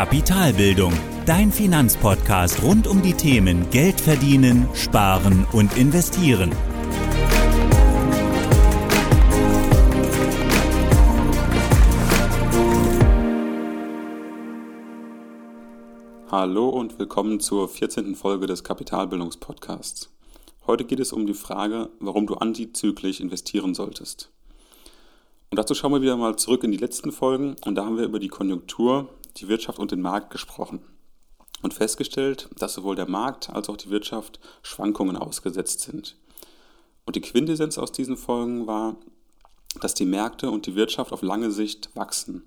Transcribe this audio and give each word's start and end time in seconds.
Kapitalbildung, 0.00 0.94
dein 1.26 1.52
Finanzpodcast 1.52 2.62
rund 2.62 2.86
um 2.86 3.02
die 3.02 3.12
Themen 3.12 3.68
Geld 3.68 4.00
verdienen, 4.00 4.66
sparen 4.72 5.46
und 5.52 5.76
investieren. 5.76 6.52
Hallo 16.30 16.70
und 16.70 16.98
willkommen 16.98 17.38
zur 17.38 17.68
14. 17.68 18.14
Folge 18.14 18.46
des 18.46 18.64
Kapitalbildungspodcasts. 18.64 20.08
Heute 20.66 20.86
geht 20.86 21.00
es 21.00 21.12
um 21.12 21.26
die 21.26 21.34
Frage, 21.34 21.90
warum 22.00 22.26
du 22.26 22.36
antizyklisch 22.36 23.20
investieren 23.20 23.74
solltest. 23.74 24.30
Und 25.50 25.58
dazu 25.58 25.74
schauen 25.74 25.92
wir 25.92 26.00
wieder 26.00 26.16
mal 26.16 26.36
zurück 26.36 26.64
in 26.64 26.72
die 26.72 26.78
letzten 26.78 27.12
Folgen 27.12 27.56
und 27.66 27.74
da 27.74 27.84
haben 27.84 27.98
wir 27.98 28.04
über 28.04 28.18
die 28.18 28.28
Konjunktur, 28.28 29.10
die 29.36 29.48
Wirtschaft 29.48 29.78
und 29.78 29.90
den 29.90 30.00
Markt 30.00 30.30
gesprochen 30.30 30.80
und 31.62 31.74
festgestellt, 31.74 32.48
dass 32.58 32.74
sowohl 32.74 32.96
der 32.96 33.08
Markt 33.08 33.50
als 33.50 33.68
auch 33.68 33.76
die 33.76 33.90
Wirtschaft 33.90 34.40
Schwankungen 34.62 35.16
ausgesetzt 35.16 35.80
sind. 35.80 36.16
Und 37.06 37.16
die 37.16 37.20
Quintessenz 37.20 37.78
aus 37.78 37.92
diesen 37.92 38.16
Folgen 38.16 38.66
war, 38.66 38.96
dass 39.80 39.94
die 39.94 40.04
Märkte 40.04 40.50
und 40.50 40.66
die 40.66 40.74
Wirtschaft 40.74 41.12
auf 41.12 41.22
lange 41.22 41.50
Sicht 41.50 41.90
wachsen. 41.94 42.44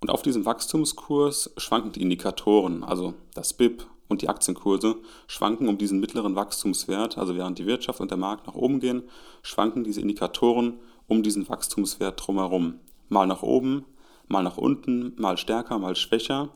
Und 0.00 0.10
auf 0.10 0.22
diesem 0.22 0.44
Wachstumskurs 0.44 1.52
schwanken 1.56 1.92
die 1.92 2.02
Indikatoren, 2.02 2.82
also 2.82 3.14
das 3.34 3.52
BIP 3.52 3.86
und 4.08 4.22
die 4.22 4.28
Aktienkurse, 4.28 4.96
schwanken 5.26 5.68
um 5.68 5.78
diesen 5.78 6.00
mittleren 6.00 6.34
Wachstumswert, 6.36 7.18
also 7.18 7.36
während 7.36 7.58
die 7.58 7.66
Wirtschaft 7.66 8.00
und 8.00 8.10
der 8.10 8.18
Markt 8.18 8.46
nach 8.46 8.54
oben 8.54 8.80
gehen, 8.80 9.02
schwanken 9.42 9.84
diese 9.84 10.00
Indikatoren 10.00 10.78
um 11.06 11.22
diesen 11.22 11.48
Wachstumswert 11.48 12.24
drumherum. 12.24 12.80
Mal 13.08 13.26
nach 13.26 13.42
oben, 13.42 13.84
mal 14.30 14.42
nach 14.42 14.56
unten, 14.56 15.14
mal 15.20 15.36
stärker, 15.36 15.78
mal 15.78 15.96
schwächer. 15.96 16.50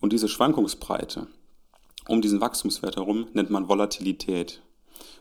Und 0.00 0.12
diese 0.12 0.28
Schwankungsbreite 0.28 1.28
um 2.08 2.20
diesen 2.20 2.40
Wachstumswert 2.40 2.96
herum 2.96 3.28
nennt 3.32 3.50
man 3.50 3.68
Volatilität. 3.68 4.60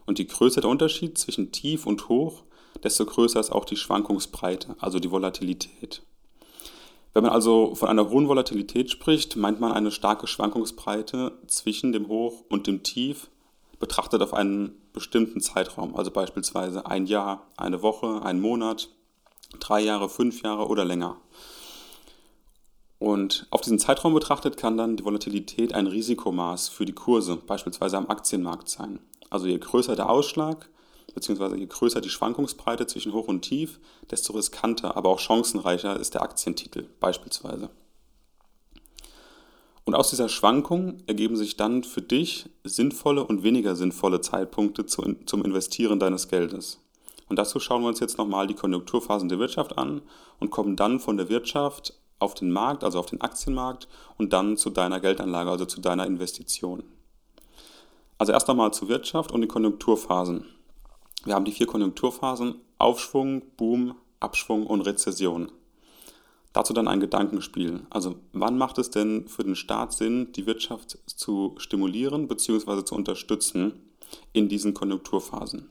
Und 0.05 0.17
je 0.17 0.25
größer 0.25 0.61
der 0.61 0.69
Unterschied 0.69 1.17
zwischen 1.17 1.51
tief 1.51 1.85
und 1.85 2.09
hoch, 2.09 2.43
desto 2.83 3.05
größer 3.05 3.39
ist 3.39 3.51
auch 3.51 3.65
die 3.65 3.77
Schwankungsbreite, 3.77 4.75
also 4.79 4.99
die 4.99 5.11
Volatilität. 5.11 6.01
Wenn 7.13 7.23
man 7.23 7.33
also 7.33 7.75
von 7.75 7.89
einer 7.89 8.09
hohen 8.09 8.27
Volatilität 8.27 8.89
spricht, 8.89 9.35
meint 9.35 9.59
man 9.59 9.73
eine 9.73 9.91
starke 9.91 10.27
Schwankungsbreite 10.27 11.37
zwischen 11.45 11.91
dem 11.91 12.07
Hoch 12.07 12.45
und 12.49 12.67
dem 12.67 12.83
Tief, 12.83 13.29
betrachtet 13.79 14.21
auf 14.21 14.33
einen 14.33 14.75
bestimmten 14.93 15.41
Zeitraum, 15.41 15.95
also 15.95 16.09
beispielsweise 16.09 16.85
ein 16.85 17.05
Jahr, 17.05 17.47
eine 17.57 17.81
Woche, 17.81 18.21
ein 18.23 18.39
Monat, 18.39 18.89
drei 19.59 19.81
Jahre, 19.81 20.09
fünf 20.09 20.41
Jahre 20.41 20.67
oder 20.67 20.85
länger. 20.85 21.17
Und 23.01 23.47
auf 23.49 23.61
diesen 23.61 23.79
Zeitraum 23.79 24.13
betrachtet 24.13 24.57
kann 24.57 24.77
dann 24.77 24.95
die 24.95 25.03
Volatilität 25.03 25.73
ein 25.73 25.87
Risikomaß 25.87 26.69
für 26.69 26.85
die 26.85 26.93
Kurse, 26.93 27.35
beispielsweise 27.35 27.97
am 27.97 28.11
Aktienmarkt 28.11 28.69
sein. 28.69 28.99
Also 29.31 29.47
je 29.47 29.57
größer 29.57 29.95
der 29.95 30.07
Ausschlag, 30.07 30.69
beziehungsweise 31.15 31.57
je 31.57 31.65
größer 31.65 31.99
die 31.99 32.11
Schwankungsbreite 32.11 32.85
zwischen 32.85 33.11
Hoch 33.11 33.27
und 33.27 33.41
Tief, 33.41 33.79
desto 34.11 34.33
riskanter, 34.33 34.95
aber 34.95 35.09
auch 35.09 35.17
chancenreicher 35.17 35.99
ist 35.99 36.13
der 36.13 36.21
Aktientitel 36.21 36.89
beispielsweise. 36.99 37.71
Und 39.83 39.95
aus 39.95 40.11
dieser 40.11 40.29
Schwankung 40.29 40.99
ergeben 41.07 41.37
sich 41.37 41.57
dann 41.57 41.83
für 41.83 42.03
dich 42.03 42.51
sinnvolle 42.63 43.25
und 43.25 43.41
weniger 43.41 43.75
sinnvolle 43.75 44.21
Zeitpunkte 44.21 44.85
zum 44.85 45.43
Investieren 45.43 45.99
deines 45.99 46.27
Geldes. 46.27 46.79
Und 47.29 47.37
dazu 47.37 47.59
schauen 47.59 47.81
wir 47.81 47.87
uns 47.87 47.99
jetzt 47.99 48.19
nochmal 48.19 48.45
die 48.45 48.53
Konjunkturphasen 48.53 49.27
der 49.27 49.39
Wirtschaft 49.39 49.75
an 49.79 50.03
und 50.39 50.51
kommen 50.51 50.75
dann 50.75 50.99
von 50.99 51.17
der 51.17 51.29
Wirtschaft 51.29 51.95
auf 52.21 52.33
den 52.33 52.51
Markt, 52.51 52.83
also 52.83 52.99
auf 52.99 53.07
den 53.07 53.21
Aktienmarkt 53.21 53.87
und 54.17 54.33
dann 54.33 54.57
zu 54.57 54.69
deiner 54.69 54.99
Geldanlage, 54.99 55.49
also 55.49 55.65
zu 55.65 55.81
deiner 55.81 56.05
Investition. 56.05 56.83
Also 58.17 58.33
erst 58.33 58.49
einmal 58.49 58.71
zur 58.73 58.87
Wirtschaft 58.87 59.31
und 59.31 59.41
den 59.41 59.47
Konjunkturphasen. 59.47 60.45
Wir 61.25 61.33
haben 61.33 61.45
die 61.45 61.51
vier 61.51 61.67
Konjunkturphasen 61.67 62.55
Aufschwung, 62.77 63.43
Boom, 63.57 63.95
Abschwung 64.19 64.67
und 64.67 64.81
Rezession. 64.81 65.51
Dazu 66.53 66.73
dann 66.73 66.87
ein 66.87 66.99
Gedankenspiel. 66.99 67.81
Also 67.89 68.15
wann 68.33 68.57
macht 68.57 68.77
es 68.77 68.89
denn 68.89 69.27
für 69.27 69.43
den 69.43 69.55
Staat 69.55 69.93
Sinn, 69.93 70.31
die 70.33 70.45
Wirtschaft 70.45 70.97
zu 71.05 71.55
stimulieren 71.57 72.27
bzw. 72.27 72.83
zu 72.83 72.95
unterstützen 72.95 73.73
in 74.33 74.49
diesen 74.49 74.73
Konjunkturphasen? 74.73 75.69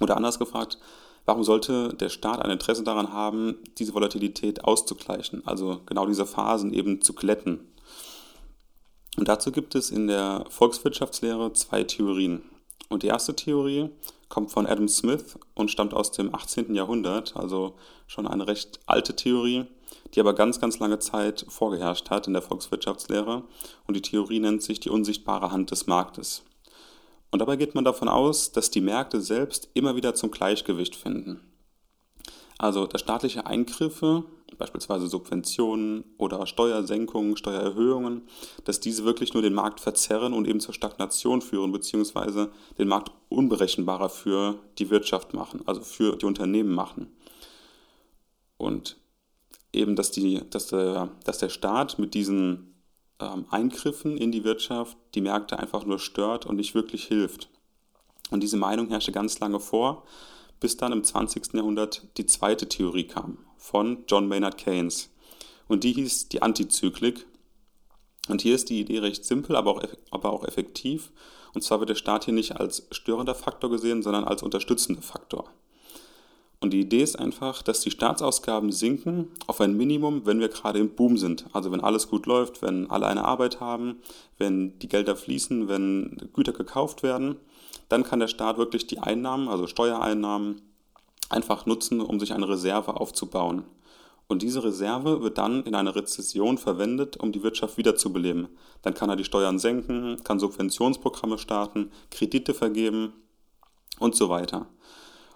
Oder 0.00 0.16
anders 0.16 0.38
gefragt, 0.38 0.78
warum 1.24 1.44
sollte 1.44 1.94
der 1.94 2.08
Staat 2.08 2.40
ein 2.40 2.50
Interesse 2.50 2.82
daran 2.82 3.12
haben, 3.12 3.58
diese 3.78 3.94
Volatilität 3.94 4.64
auszugleichen, 4.64 5.46
also 5.46 5.80
genau 5.86 6.06
diese 6.06 6.26
Phasen 6.26 6.72
eben 6.72 7.00
zu 7.02 7.14
glätten? 7.14 7.60
Und 9.16 9.28
dazu 9.28 9.52
gibt 9.52 9.74
es 9.74 9.90
in 9.90 10.06
der 10.06 10.44
Volkswirtschaftslehre 10.48 11.52
zwei 11.52 11.84
Theorien. 11.84 12.42
Und 12.88 13.02
die 13.02 13.08
erste 13.08 13.36
Theorie 13.36 13.90
kommt 14.28 14.50
von 14.50 14.66
Adam 14.66 14.88
Smith 14.88 15.38
und 15.54 15.70
stammt 15.70 15.92
aus 15.92 16.12
dem 16.12 16.34
18. 16.34 16.74
Jahrhundert, 16.74 17.36
also 17.36 17.74
schon 18.06 18.26
eine 18.26 18.46
recht 18.46 18.80
alte 18.86 19.14
Theorie 19.14 19.66
die 20.14 20.20
aber 20.20 20.34
ganz, 20.34 20.60
ganz 20.60 20.78
lange 20.78 20.98
Zeit 20.98 21.44
vorgeherrscht 21.48 22.10
hat 22.10 22.26
in 22.26 22.32
der 22.32 22.42
Volkswirtschaftslehre. 22.42 23.44
Und 23.86 23.94
die 23.94 24.02
Theorie 24.02 24.40
nennt 24.40 24.62
sich 24.62 24.80
die 24.80 24.90
unsichtbare 24.90 25.52
Hand 25.52 25.70
des 25.70 25.86
Marktes. 25.86 26.42
Und 27.32 27.38
dabei 27.38 27.56
geht 27.56 27.74
man 27.74 27.84
davon 27.84 28.08
aus, 28.08 28.52
dass 28.52 28.70
die 28.70 28.82
Märkte 28.82 29.20
selbst 29.20 29.70
immer 29.72 29.96
wieder 29.96 30.14
zum 30.14 30.30
Gleichgewicht 30.30 30.94
finden. 30.94 31.40
Also 32.58 32.86
dass 32.86 33.00
staatliche 33.00 33.46
Eingriffe, 33.46 34.24
beispielsweise 34.58 35.08
Subventionen 35.08 36.04
oder 36.18 36.46
Steuersenkungen, 36.46 37.38
Steuererhöhungen, 37.38 38.28
dass 38.64 38.80
diese 38.80 39.04
wirklich 39.04 39.32
nur 39.32 39.42
den 39.42 39.54
Markt 39.54 39.80
verzerren 39.80 40.34
und 40.34 40.46
eben 40.46 40.60
zur 40.60 40.74
Stagnation 40.74 41.40
führen, 41.40 41.72
beziehungsweise 41.72 42.52
den 42.78 42.86
Markt 42.86 43.10
unberechenbarer 43.30 44.10
für 44.10 44.58
die 44.78 44.90
Wirtschaft 44.90 45.32
machen, 45.32 45.62
also 45.66 45.80
für 45.80 46.16
die 46.16 46.26
Unternehmen 46.26 46.74
machen. 46.74 47.10
Und 48.58 48.98
eben, 49.72 49.96
dass, 49.96 50.10
die, 50.10 50.42
dass, 50.50 50.66
der, 50.68 51.08
dass 51.24 51.38
der 51.38 51.48
Staat 51.48 51.98
mit 51.98 52.12
diesen 52.12 52.71
ähm, 53.22 53.46
Eingriffen 53.50 54.16
in 54.16 54.32
die 54.32 54.44
Wirtschaft 54.44 54.96
die 55.14 55.20
Märkte 55.20 55.58
einfach 55.58 55.84
nur 55.84 55.98
stört 55.98 56.46
und 56.46 56.56
nicht 56.56 56.74
wirklich 56.74 57.04
hilft. 57.04 57.48
Und 58.30 58.42
diese 58.42 58.56
Meinung 58.56 58.88
herrschte 58.88 59.12
ganz 59.12 59.38
lange 59.40 59.60
vor, 59.60 60.04
bis 60.60 60.76
dann 60.76 60.92
im 60.92 61.04
20. 61.04 61.54
Jahrhundert 61.54 62.06
die 62.16 62.26
zweite 62.26 62.68
Theorie 62.68 63.06
kam 63.06 63.38
von 63.56 64.04
John 64.08 64.28
Maynard 64.28 64.58
Keynes. 64.58 65.10
Und 65.68 65.84
die 65.84 65.92
hieß 65.92 66.28
die 66.28 66.42
Antizyklik. 66.42 67.26
Und 68.28 68.42
hier 68.42 68.54
ist 68.54 68.70
die 68.70 68.80
Idee 68.80 68.98
recht 68.98 69.24
simpel, 69.24 69.56
aber 69.56 69.70
auch, 69.72 69.82
aber 70.10 70.32
auch 70.32 70.44
effektiv. 70.44 71.12
Und 71.54 71.62
zwar 71.62 71.80
wird 71.80 71.90
der 71.90 71.94
Staat 71.94 72.24
hier 72.24 72.34
nicht 72.34 72.56
als 72.56 72.86
störender 72.90 73.34
Faktor 73.34 73.70
gesehen, 73.70 74.02
sondern 74.02 74.24
als 74.24 74.42
unterstützender 74.42 75.02
Faktor. 75.02 75.50
Und 76.62 76.72
die 76.72 76.80
Idee 76.80 77.02
ist 77.02 77.18
einfach, 77.18 77.60
dass 77.62 77.80
die 77.80 77.90
Staatsausgaben 77.90 78.70
sinken 78.70 79.32
auf 79.48 79.60
ein 79.60 79.76
Minimum, 79.76 80.26
wenn 80.26 80.38
wir 80.38 80.48
gerade 80.48 80.78
im 80.78 80.90
Boom 80.90 81.16
sind. 81.16 81.44
Also 81.52 81.72
wenn 81.72 81.80
alles 81.80 82.08
gut 82.08 82.26
läuft, 82.26 82.62
wenn 82.62 82.88
alle 82.88 83.08
eine 83.08 83.24
Arbeit 83.24 83.58
haben, 83.58 83.96
wenn 84.38 84.78
die 84.78 84.86
Gelder 84.86 85.16
fließen, 85.16 85.66
wenn 85.66 86.30
Güter 86.32 86.52
gekauft 86.52 87.02
werden, 87.02 87.34
dann 87.88 88.04
kann 88.04 88.20
der 88.20 88.28
Staat 88.28 88.58
wirklich 88.58 88.86
die 88.86 89.00
Einnahmen, 89.00 89.48
also 89.48 89.66
Steuereinnahmen, 89.66 90.62
einfach 91.30 91.66
nutzen, 91.66 92.00
um 92.00 92.20
sich 92.20 92.32
eine 92.32 92.48
Reserve 92.48 92.94
aufzubauen. 92.94 93.64
Und 94.28 94.42
diese 94.42 94.62
Reserve 94.62 95.20
wird 95.20 95.38
dann 95.38 95.64
in 95.64 95.74
einer 95.74 95.96
Rezession 95.96 96.58
verwendet, 96.58 97.16
um 97.16 97.32
die 97.32 97.42
Wirtschaft 97.42 97.76
wiederzubeleben. 97.76 98.46
Dann 98.82 98.94
kann 98.94 99.10
er 99.10 99.16
die 99.16 99.24
Steuern 99.24 99.58
senken, 99.58 100.22
kann 100.22 100.38
Subventionsprogramme 100.38 101.38
starten, 101.38 101.90
Kredite 102.12 102.54
vergeben 102.54 103.14
und 103.98 104.14
so 104.14 104.28
weiter. 104.28 104.68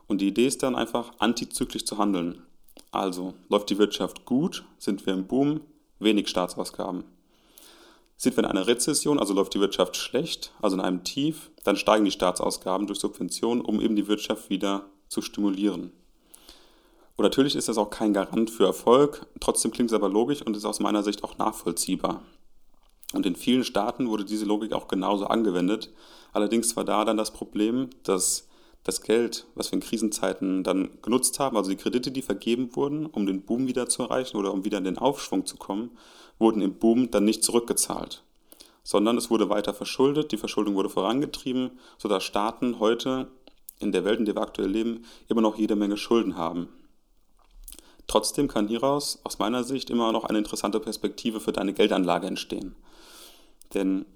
Und 0.08 0.20
die 0.20 0.28
Idee 0.28 0.46
ist 0.46 0.62
dann 0.62 0.76
einfach, 0.76 1.12
antizyklisch 1.18 1.84
zu 1.84 1.98
handeln. 1.98 2.42
Also 2.90 3.34
läuft 3.48 3.70
die 3.70 3.78
Wirtschaft 3.78 4.24
gut, 4.24 4.64
sind 4.78 5.04
wir 5.06 5.14
im 5.14 5.26
Boom, 5.26 5.60
wenig 5.98 6.28
Staatsausgaben. 6.28 7.04
Sind 8.16 8.36
wir 8.36 8.44
in 8.44 8.50
einer 8.50 8.66
Rezession, 8.66 9.18
also 9.18 9.34
läuft 9.34 9.54
die 9.54 9.60
Wirtschaft 9.60 9.96
schlecht, 9.96 10.52
also 10.62 10.76
in 10.76 10.82
einem 10.82 11.04
Tief, 11.04 11.50
dann 11.64 11.76
steigen 11.76 12.04
die 12.04 12.10
Staatsausgaben 12.10 12.86
durch 12.86 12.98
Subventionen, 13.00 13.62
um 13.62 13.80
eben 13.80 13.96
die 13.96 14.08
Wirtschaft 14.08 14.48
wieder 14.48 14.86
zu 15.08 15.20
stimulieren. 15.20 15.92
Und 17.16 17.22
natürlich 17.22 17.56
ist 17.56 17.68
das 17.68 17.78
auch 17.78 17.90
kein 17.90 18.12
Garant 18.12 18.50
für 18.50 18.64
Erfolg, 18.64 19.26
trotzdem 19.40 19.70
klingt 19.70 19.90
es 19.90 19.94
aber 19.94 20.08
logisch 20.08 20.42
und 20.42 20.56
ist 20.56 20.64
aus 20.64 20.80
meiner 20.80 21.02
Sicht 21.02 21.24
auch 21.24 21.38
nachvollziehbar. 21.38 22.22
Und 23.12 23.24
in 23.24 23.36
vielen 23.36 23.64
Staaten 23.64 24.08
wurde 24.08 24.24
diese 24.24 24.44
Logik 24.44 24.72
auch 24.72 24.88
genauso 24.88 25.26
angewendet. 25.26 25.90
Allerdings 26.32 26.76
war 26.76 26.84
da 26.84 27.04
dann 27.04 27.16
das 27.16 27.32
Problem, 27.32 27.88
dass 28.02 28.45
das 28.86 29.02
Geld, 29.02 29.46
was 29.56 29.72
wir 29.72 29.74
in 29.74 29.80
Krisenzeiten 29.80 30.62
dann 30.62 30.90
genutzt 31.02 31.40
haben, 31.40 31.56
also 31.56 31.70
die 31.70 31.76
Kredite, 31.76 32.12
die 32.12 32.22
vergeben 32.22 32.76
wurden, 32.76 33.06
um 33.06 33.26
den 33.26 33.42
Boom 33.42 33.66
wieder 33.66 33.88
zu 33.88 34.04
erreichen 34.04 34.36
oder 34.36 34.52
um 34.52 34.64
wieder 34.64 34.78
in 34.78 34.84
den 34.84 34.98
Aufschwung 34.98 35.44
zu 35.44 35.56
kommen, 35.56 35.90
wurden 36.38 36.62
im 36.62 36.74
Boom 36.74 37.10
dann 37.10 37.24
nicht 37.24 37.42
zurückgezahlt, 37.42 38.22
sondern 38.84 39.16
es 39.16 39.28
wurde 39.28 39.48
weiter 39.48 39.74
verschuldet, 39.74 40.30
die 40.30 40.36
Verschuldung 40.36 40.76
wurde 40.76 40.88
vorangetrieben, 40.88 41.72
sodass 41.98 42.22
Staaten 42.22 42.78
heute 42.78 43.26
in 43.80 43.90
der 43.90 44.04
Welt, 44.04 44.20
in 44.20 44.24
der 44.24 44.36
wir 44.36 44.42
aktuell 44.42 44.70
leben, 44.70 45.04
immer 45.26 45.40
noch 45.40 45.58
jede 45.58 45.74
Menge 45.74 45.96
Schulden 45.96 46.36
haben. 46.36 46.68
Trotzdem 48.06 48.46
kann 48.46 48.68
hieraus 48.68 49.18
aus 49.24 49.40
meiner 49.40 49.64
Sicht 49.64 49.90
immer 49.90 50.12
noch 50.12 50.22
eine 50.22 50.38
interessante 50.38 50.78
Perspektive 50.78 51.40
für 51.40 51.50
deine 51.50 51.72
Geldanlage 51.72 52.28
entstehen. 52.28 52.76
Denn 53.74 54.06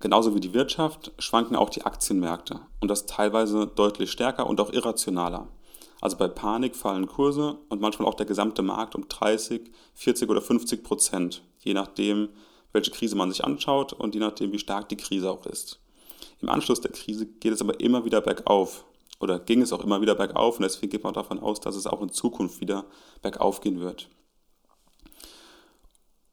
genauso 0.00 0.34
wie 0.34 0.40
die 0.40 0.54
Wirtschaft 0.54 1.12
schwanken 1.18 1.56
auch 1.56 1.70
die 1.70 1.84
Aktienmärkte 1.84 2.60
und 2.80 2.88
das 2.88 3.06
teilweise 3.06 3.66
deutlich 3.66 4.10
stärker 4.10 4.46
und 4.46 4.60
auch 4.60 4.72
irrationaler. 4.72 5.48
Also 6.00 6.16
bei 6.16 6.28
Panik 6.28 6.76
fallen 6.76 7.08
Kurse 7.08 7.58
und 7.68 7.80
manchmal 7.80 8.08
auch 8.08 8.14
der 8.14 8.26
gesamte 8.26 8.62
Markt 8.62 8.94
um 8.94 9.08
30, 9.08 9.72
40 9.94 10.30
oder 10.30 10.40
50 10.40 10.84
Prozent, 10.84 11.42
je 11.58 11.74
nachdem, 11.74 12.28
welche 12.72 12.90
Krise 12.90 13.16
man 13.16 13.30
sich 13.30 13.44
anschaut 13.44 13.92
und 13.92 14.14
je 14.14 14.20
nachdem, 14.20 14.52
wie 14.52 14.58
stark 14.58 14.88
die 14.88 14.96
Krise 14.96 15.30
auch 15.30 15.46
ist. 15.46 15.80
Im 16.40 16.48
Anschluss 16.48 16.80
der 16.80 16.92
Krise 16.92 17.26
geht 17.26 17.52
es 17.52 17.60
aber 17.60 17.80
immer 17.80 18.04
wieder 18.04 18.20
bergauf 18.20 18.84
oder 19.18 19.40
ging 19.40 19.62
es 19.62 19.72
auch 19.72 19.82
immer 19.82 20.00
wieder 20.00 20.14
bergauf 20.14 20.56
und 20.56 20.62
deswegen 20.62 20.90
geht 20.90 21.02
man 21.02 21.14
davon 21.14 21.40
aus, 21.40 21.58
dass 21.60 21.74
es 21.74 21.86
auch 21.86 22.00
in 22.02 22.10
Zukunft 22.10 22.60
wieder 22.60 22.84
bergauf 23.22 23.60
gehen 23.60 23.80
wird. 23.80 24.08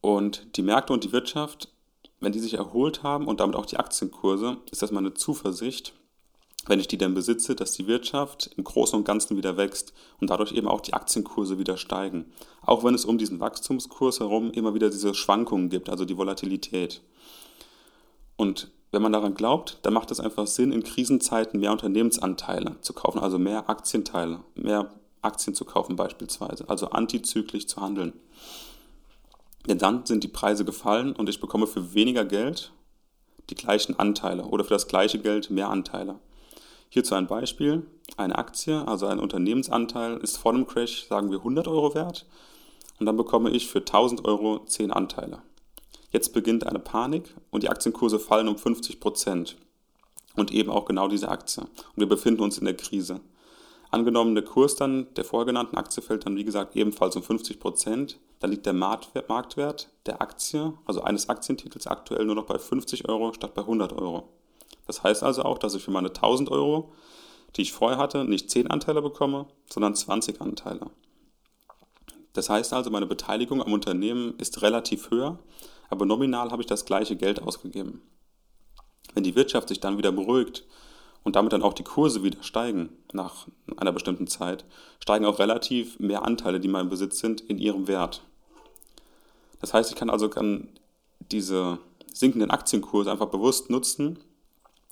Und 0.01 0.55
die 0.55 0.61
Märkte 0.61 0.93
und 0.93 1.03
die 1.03 1.11
Wirtschaft, 1.11 1.74
wenn 2.19 2.31
die 2.31 2.39
sich 2.39 2.55
erholt 2.55 3.03
haben 3.03 3.27
und 3.27 3.39
damit 3.39 3.55
auch 3.55 3.65
die 3.65 3.77
Aktienkurse, 3.77 4.57
ist 4.71 4.81
das 4.81 4.91
meine 4.91 5.13
Zuversicht, 5.13 5.93
wenn 6.67 6.79
ich 6.79 6.87
die 6.87 6.97
denn 6.97 7.13
besitze, 7.13 7.55
dass 7.55 7.73
die 7.73 7.87
Wirtschaft 7.87 8.49
im 8.57 8.63
Großen 8.63 8.97
und 8.97 9.05
Ganzen 9.05 9.37
wieder 9.37 9.57
wächst 9.57 9.93
und 10.19 10.29
dadurch 10.29 10.51
eben 10.51 10.67
auch 10.67 10.81
die 10.81 10.93
Aktienkurse 10.93 11.59
wieder 11.59 11.77
steigen. 11.77 12.31
Auch 12.63 12.83
wenn 12.83 12.95
es 12.95 13.05
um 13.05 13.17
diesen 13.17 13.39
Wachstumskurs 13.39 14.19
herum 14.19 14.51
immer 14.51 14.73
wieder 14.73 14.89
diese 14.89 15.13
Schwankungen 15.13 15.69
gibt, 15.69 15.89
also 15.89 16.05
die 16.05 16.17
Volatilität. 16.17 17.01
Und 18.35 18.71
wenn 18.91 19.01
man 19.01 19.11
daran 19.11 19.35
glaubt, 19.35 19.79
dann 19.83 19.93
macht 19.93 20.09
es 20.11 20.19
einfach 20.19 20.47
Sinn, 20.47 20.71
in 20.71 20.83
Krisenzeiten 20.83 21.59
mehr 21.59 21.71
Unternehmensanteile 21.71 22.77
zu 22.81 22.93
kaufen, 22.93 23.19
also 23.19 23.37
mehr 23.37 23.69
Aktienteile, 23.69 24.39
mehr 24.55 24.91
Aktien 25.21 25.53
zu 25.53 25.65
kaufen 25.65 25.95
beispielsweise, 25.95 26.69
also 26.69 26.89
antizyklisch 26.89 27.67
zu 27.67 27.81
handeln. 27.81 28.13
Denn 29.67 29.77
dann 29.77 30.05
sind 30.05 30.23
die 30.23 30.29
Preise 30.29 30.65
gefallen 30.65 31.13
und 31.13 31.29
ich 31.29 31.39
bekomme 31.39 31.67
für 31.67 31.93
weniger 31.93 32.25
Geld 32.25 32.71
die 33.49 33.55
gleichen 33.55 33.97
Anteile 33.99 34.45
oder 34.45 34.63
für 34.63 34.73
das 34.73 34.87
gleiche 34.87 35.19
Geld 35.19 35.49
mehr 35.49 35.69
Anteile. 35.69 36.19
Hierzu 36.89 37.15
ein 37.15 37.27
Beispiel. 37.27 37.85
Eine 38.17 38.37
Aktie, 38.37 38.87
also 38.87 39.07
ein 39.07 39.19
Unternehmensanteil, 39.19 40.17
ist 40.17 40.37
vor 40.37 40.53
dem 40.53 40.67
Crash, 40.67 41.07
sagen 41.07 41.31
wir, 41.31 41.39
100 41.39 41.67
Euro 41.67 41.95
wert 41.95 42.25
und 42.99 43.05
dann 43.05 43.17
bekomme 43.17 43.49
ich 43.49 43.67
für 43.67 43.79
1000 43.79 44.25
Euro 44.25 44.63
10 44.65 44.91
Anteile. 44.91 45.41
Jetzt 46.11 46.33
beginnt 46.33 46.65
eine 46.65 46.79
Panik 46.79 47.35
und 47.51 47.63
die 47.63 47.69
Aktienkurse 47.69 48.19
fallen 48.19 48.47
um 48.47 48.57
50 48.57 48.99
Prozent. 48.99 49.57
Und 50.35 50.51
eben 50.51 50.69
auch 50.69 50.85
genau 50.85 51.07
diese 51.07 51.29
Aktie. 51.29 51.63
Und 51.63 51.97
wir 51.97 52.07
befinden 52.09 52.41
uns 52.41 52.57
in 52.57 52.65
der 52.65 52.75
Krise. 52.75 53.21
Angenommen, 53.89 54.35
der 54.35 54.43
Kurs 54.43 54.75
dann 54.75 55.07
der 55.15 55.23
vorher 55.23 55.45
genannten 55.45 55.77
Aktie 55.77 56.03
fällt 56.03 56.25
dann, 56.25 56.35
wie 56.35 56.43
gesagt, 56.43 56.75
ebenfalls 56.75 57.15
um 57.15 57.23
50 57.23 57.59
Prozent. 57.59 58.19
Dann 58.45 58.51
liegt 58.51 58.67
der 58.67 58.73
Marktwert 58.73 59.89
der 60.05 60.21
Aktie, 60.21 60.75
also 60.85 61.01
eines 61.01 61.29
Aktientitels, 61.29 61.87
aktuell 61.87 62.25
nur 62.25 62.35
noch 62.35 62.45
bei 62.45 62.59
50 62.59 63.09
Euro 63.09 63.33
statt 63.33 63.55
bei 63.55 63.63
100 63.63 63.91
Euro. 63.93 64.29
Das 64.85 65.01
heißt 65.01 65.23
also 65.23 65.41
auch, 65.41 65.57
dass 65.57 65.73
ich 65.73 65.83
für 65.83 65.89
meine 65.89 66.09
1000 66.09 66.51
Euro, 66.51 66.93
die 67.55 67.63
ich 67.63 67.73
vorher 67.73 67.97
hatte, 67.97 68.23
nicht 68.23 68.51
10 68.51 68.69
Anteile 68.69 69.01
bekomme, 69.01 69.47
sondern 69.67 69.95
20 69.95 70.41
Anteile. 70.41 70.91
Das 72.33 72.47
heißt 72.47 72.71
also, 72.71 72.91
meine 72.91 73.07
Beteiligung 73.07 73.63
am 73.63 73.73
Unternehmen 73.73 74.35
ist 74.37 74.61
relativ 74.61 75.09
höher, 75.09 75.39
aber 75.89 76.05
nominal 76.05 76.51
habe 76.51 76.61
ich 76.61 76.67
das 76.67 76.85
gleiche 76.85 77.15
Geld 77.15 77.41
ausgegeben. 77.41 78.03
Wenn 79.15 79.23
die 79.23 79.35
Wirtschaft 79.35 79.69
sich 79.69 79.79
dann 79.79 79.97
wieder 79.97 80.11
beruhigt 80.11 80.67
und 81.23 81.35
damit 81.35 81.51
dann 81.51 81.63
auch 81.63 81.73
die 81.73 81.83
Kurse 81.83 82.21
wieder 82.21 82.43
steigen 82.43 82.89
nach 83.11 83.47
einer 83.77 83.91
bestimmten 83.91 84.27
Zeit, 84.27 84.65
steigen 84.99 85.25
auch 85.25 85.39
relativ 85.39 85.97
mehr 85.97 86.23
Anteile, 86.23 86.59
die 86.59 86.67
in 86.67 86.73
meinem 86.73 86.89
Besitz 86.89 87.17
sind, 87.17 87.41
in 87.41 87.57
ihrem 87.57 87.87
Wert. 87.87 88.21
Das 89.65 89.73
heißt, 89.73 89.89
ich 89.89 89.95
kann 89.95 90.11
also 90.11 90.29
kann 90.29 90.69
diese 91.31 91.79
sinkenden 92.13 92.51
Aktienkurse 92.51 93.11
einfach 93.11 93.29
bewusst 93.29 93.71
nutzen, 93.71 94.19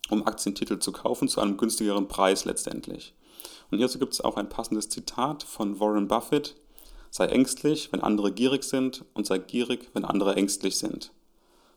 um 0.10 0.26
Aktientitel 0.26 0.80
zu 0.80 0.92
kaufen 0.92 1.28
zu 1.28 1.42
einem 1.42 1.58
günstigeren 1.58 2.08
Preis 2.08 2.46
letztendlich. 2.46 3.14
Und 3.70 3.78
hierzu 3.78 4.00
gibt 4.00 4.14
es 4.14 4.22
auch 4.22 4.36
ein 4.36 4.50
passendes 4.50 4.90
Zitat 4.90 5.44
von 5.44 5.80
Warren 5.80 6.08
Buffett, 6.08 6.56
Sei 7.12 7.28
ängstlich, 7.28 7.94
wenn 7.94 8.02
andere 8.02 8.32
gierig 8.32 8.64
sind 8.64 9.06
und 9.14 9.28
sei 9.28 9.38
gierig, 9.38 9.92
wenn 9.94 10.06
andere 10.06 10.36
ängstlich 10.38 10.80
sind. 10.80 11.12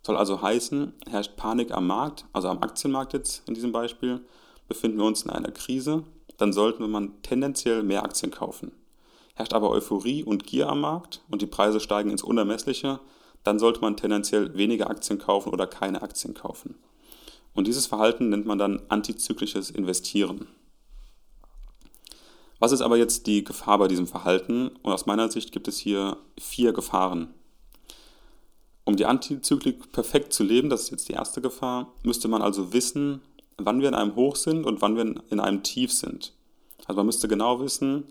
Soll 0.02 0.16
also 0.16 0.40
heißen, 0.40 0.94
herrscht 1.06 1.36
Panik 1.36 1.72
am 1.72 1.86
Markt, 1.86 2.24
also 2.32 2.48
am 2.48 2.62
Aktienmarkt 2.62 3.12
jetzt 3.12 3.46
in 3.46 3.52
diesem 3.52 3.72
Beispiel, 3.72 4.22
befinden 4.68 4.96
wir 4.96 5.04
uns 5.04 5.20
in 5.20 5.28
einer 5.28 5.50
Krise, 5.50 6.04
dann 6.38 6.54
sollten 6.54 6.90
wir 6.90 7.10
tendenziell 7.20 7.82
mehr 7.82 8.04
Aktien 8.04 8.30
kaufen. 8.30 8.72
Herrscht 9.36 9.52
aber 9.52 9.70
Euphorie 9.70 10.24
und 10.24 10.46
Gier 10.46 10.68
am 10.68 10.80
Markt 10.80 11.20
und 11.30 11.42
die 11.42 11.46
Preise 11.46 11.78
steigen 11.78 12.10
ins 12.10 12.22
Unermessliche, 12.22 13.00
dann 13.44 13.58
sollte 13.58 13.82
man 13.82 13.96
tendenziell 13.96 14.56
weniger 14.56 14.88
Aktien 14.88 15.18
kaufen 15.18 15.52
oder 15.52 15.66
keine 15.66 16.00
Aktien 16.00 16.32
kaufen. 16.32 16.74
Und 17.54 17.66
dieses 17.66 17.86
Verhalten 17.86 18.30
nennt 18.30 18.46
man 18.46 18.58
dann 18.58 18.82
antizyklisches 18.88 19.70
Investieren. 19.70 20.48
Was 22.58 22.72
ist 22.72 22.80
aber 22.80 22.96
jetzt 22.96 23.26
die 23.26 23.44
Gefahr 23.44 23.78
bei 23.78 23.88
diesem 23.88 24.06
Verhalten? 24.06 24.68
Und 24.82 24.92
aus 24.92 25.04
meiner 25.04 25.30
Sicht 25.30 25.52
gibt 25.52 25.68
es 25.68 25.78
hier 25.78 26.16
vier 26.38 26.72
Gefahren. 26.72 27.34
Um 28.84 28.96
die 28.96 29.04
Antizyklik 29.04 29.92
perfekt 29.92 30.32
zu 30.32 30.44
leben, 30.44 30.70
das 30.70 30.84
ist 30.84 30.90
jetzt 30.90 31.08
die 31.10 31.14
erste 31.14 31.42
Gefahr, 31.42 31.92
müsste 32.02 32.28
man 32.28 32.40
also 32.40 32.72
wissen, 32.72 33.20
wann 33.58 33.82
wir 33.82 33.88
in 33.88 33.94
einem 33.94 34.16
Hoch 34.16 34.36
sind 34.36 34.64
und 34.64 34.80
wann 34.80 34.96
wir 34.96 35.14
in 35.28 35.40
einem 35.40 35.62
Tief 35.62 35.92
sind. 35.92 36.32
Also 36.86 36.96
man 36.96 37.06
müsste 37.06 37.28
genau 37.28 37.60
wissen, 37.60 38.04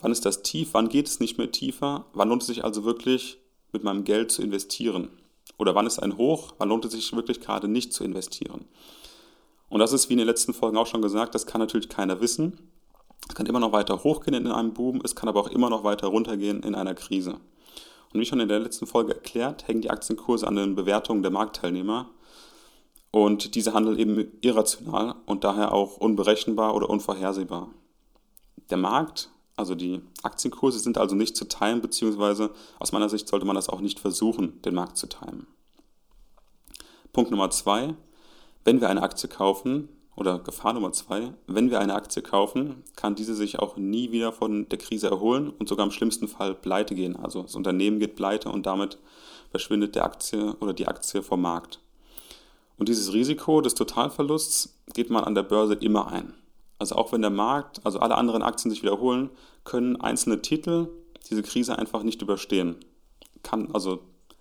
wann 0.00 0.12
ist 0.12 0.24
das 0.24 0.42
Tief, 0.42 0.70
wann 0.72 0.88
geht 0.88 1.08
es 1.08 1.20
nicht 1.20 1.38
mehr 1.38 1.50
tiefer, 1.50 2.06
wann 2.12 2.28
lohnt 2.28 2.42
es 2.42 2.48
sich 2.48 2.64
also 2.64 2.84
wirklich 2.84 3.38
mit 3.72 3.84
meinem 3.84 4.04
Geld 4.04 4.30
zu 4.30 4.42
investieren. 4.42 5.08
Oder 5.58 5.74
wann 5.74 5.86
ist 5.86 5.98
ein 5.98 6.16
Hoch, 6.16 6.54
wann 6.58 6.68
lohnt 6.68 6.84
es 6.84 6.92
sich 6.92 7.14
wirklich 7.14 7.40
gerade 7.40 7.68
nicht 7.68 7.92
zu 7.92 8.04
investieren. 8.04 8.66
Und 9.68 9.80
das 9.80 9.92
ist, 9.92 10.08
wie 10.08 10.14
in 10.14 10.18
den 10.18 10.26
letzten 10.26 10.54
Folgen 10.54 10.76
auch 10.76 10.86
schon 10.86 11.02
gesagt, 11.02 11.34
das 11.34 11.46
kann 11.46 11.60
natürlich 11.60 11.88
keiner 11.88 12.20
wissen. 12.20 12.58
Es 13.28 13.34
kann 13.34 13.46
immer 13.46 13.60
noch 13.60 13.72
weiter 13.72 14.02
hochgehen 14.04 14.34
in 14.34 14.46
einem 14.46 14.72
Boom, 14.72 15.00
es 15.04 15.14
kann 15.14 15.28
aber 15.28 15.40
auch 15.40 15.48
immer 15.48 15.68
noch 15.68 15.84
weiter 15.84 16.06
runtergehen 16.06 16.62
in 16.62 16.74
einer 16.74 16.94
Krise. 16.94 17.40
Und 18.12 18.20
wie 18.20 18.24
schon 18.24 18.40
in 18.40 18.48
der 18.48 18.60
letzten 18.60 18.86
Folge 18.86 19.14
erklärt, 19.14 19.68
hängen 19.68 19.82
die 19.82 19.90
Aktienkurse 19.90 20.46
an 20.46 20.56
den 20.56 20.74
Bewertungen 20.74 21.22
der 21.22 21.32
Marktteilnehmer. 21.32 22.08
Und 23.10 23.54
diese 23.54 23.74
handeln 23.74 23.98
eben 23.98 24.32
irrational 24.40 25.16
und 25.26 25.44
daher 25.44 25.72
auch 25.72 25.96
unberechenbar 25.96 26.74
oder 26.74 26.88
unvorhersehbar. 26.88 27.68
Der 28.70 28.78
Markt, 28.78 29.30
also 29.58 29.74
die 29.74 30.00
Aktienkurse, 30.22 30.78
sind 30.78 30.98
also 30.98 31.14
nicht 31.14 31.36
zu 31.36 31.46
timen, 31.46 31.80
beziehungsweise 31.80 32.50
aus 32.78 32.92
meiner 32.92 33.08
Sicht 33.08 33.28
sollte 33.28 33.46
man 33.46 33.56
das 33.56 33.68
auch 33.68 33.80
nicht 33.80 34.00
versuchen, 34.00 34.62
den 34.62 34.74
Markt 34.74 34.96
zu 34.96 35.08
timen. 35.08 35.46
Punkt 37.12 37.30
Nummer 37.30 37.50
zwei. 37.50 37.94
Wenn 38.64 38.80
wir 38.80 38.88
eine 38.88 39.02
Aktie 39.02 39.28
kaufen, 39.28 39.88
oder 40.18 40.40
Gefahr 40.40 40.72
Nummer 40.72 40.90
zwei, 40.92 41.32
wenn 41.46 41.70
wir 41.70 41.78
eine 41.78 41.94
Aktie 41.94 42.22
kaufen, 42.22 42.82
kann 42.96 43.14
diese 43.14 43.36
sich 43.36 43.60
auch 43.60 43.76
nie 43.76 44.10
wieder 44.10 44.32
von 44.32 44.68
der 44.68 44.78
Krise 44.78 45.08
erholen 45.08 45.48
und 45.48 45.68
sogar 45.68 45.86
im 45.86 45.92
schlimmsten 45.92 46.26
Fall 46.26 46.56
pleite 46.56 46.96
gehen. 46.96 47.14
Also 47.14 47.42
das 47.42 47.54
Unternehmen 47.54 48.00
geht 48.00 48.16
pleite 48.16 48.48
und 48.48 48.66
damit 48.66 48.98
verschwindet 49.52 49.94
der 49.94 50.04
Aktie 50.04 50.56
oder 50.58 50.72
die 50.72 50.88
Aktie 50.88 51.22
vom 51.22 51.40
Markt. 51.40 51.78
Und 52.78 52.88
dieses 52.88 53.12
Risiko 53.12 53.60
des 53.60 53.74
Totalverlusts 53.74 54.76
geht 54.92 55.08
man 55.08 55.22
an 55.22 55.36
der 55.36 55.44
Börse 55.44 55.74
immer 55.74 56.08
ein. 56.08 56.34
Also 56.78 56.94
auch 56.94 57.12
wenn 57.12 57.22
der 57.22 57.30
Markt, 57.30 57.84
also 57.84 57.98
alle 57.98 58.16
anderen 58.16 58.42
Aktien 58.42 58.70
sich 58.70 58.82
wiederholen, 58.82 59.30
können 59.64 60.00
einzelne 60.00 60.42
Titel 60.42 60.88
diese 61.28 61.42
Krise 61.42 61.78
einfach 61.78 62.02
nicht 62.02 62.22
überstehen. 62.22 62.76
Kann 63.42 63.74
also 63.74 64.00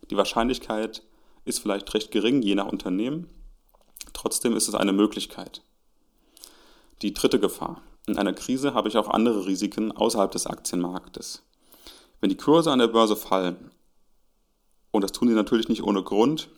die 0.09 0.17
Wahrscheinlichkeit 0.17 1.03
ist 1.45 1.59
vielleicht 1.59 1.93
recht 1.93 2.11
gering, 2.11 2.41
je 2.41 2.55
nach 2.55 2.67
Unternehmen. 2.67 3.29
Trotzdem 4.13 4.55
ist 4.55 4.67
es 4.67 4.75
eine 4.75 4.93
Möglichkeit. 4.93 5.61
Die 7.01 7.13
dritte 7.13 7.39
Gefahr. 7.39 7.81
In 8.07 8.17
einer 8.17 8.33
Krise 8.33 8.73
habe 8.73 8.87
ich 8.87 8.97
auch 8.97 9.09
andere 9.09 9.45
Risiken 9.45 9.91
außerhalb 9.91 10.31
des 10.31 10.47
Aktienmarktes. 10.47 11.43
Wenn 12.19 12.29
die 12.29 12.37
Kurse 12.37 12.71
an 12.71 12.79
der 12.79 12.87
Börse 12.87 13.15
fallen, 13.15 13.71
und 14.91 15.01
das 15.01 15.11
tun 15.11 15.27
sie 15.27 15.35
natürlich 15.35 15.67
nicht 15.67 15.83
ohne 15.83 16.01
Grund, 16.03 16.49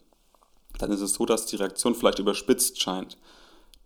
dann 0.77 0.91
ist 0.91 1.01
es 1.01 1.13
so, 1.13 1.25
dass 1.25 1.45
die 1.45 1.57
Reaktion 1.57 1.95
vielleicht 1.95 2.19
überspitzt 2.19 2.81
scheint. 2.81 3.17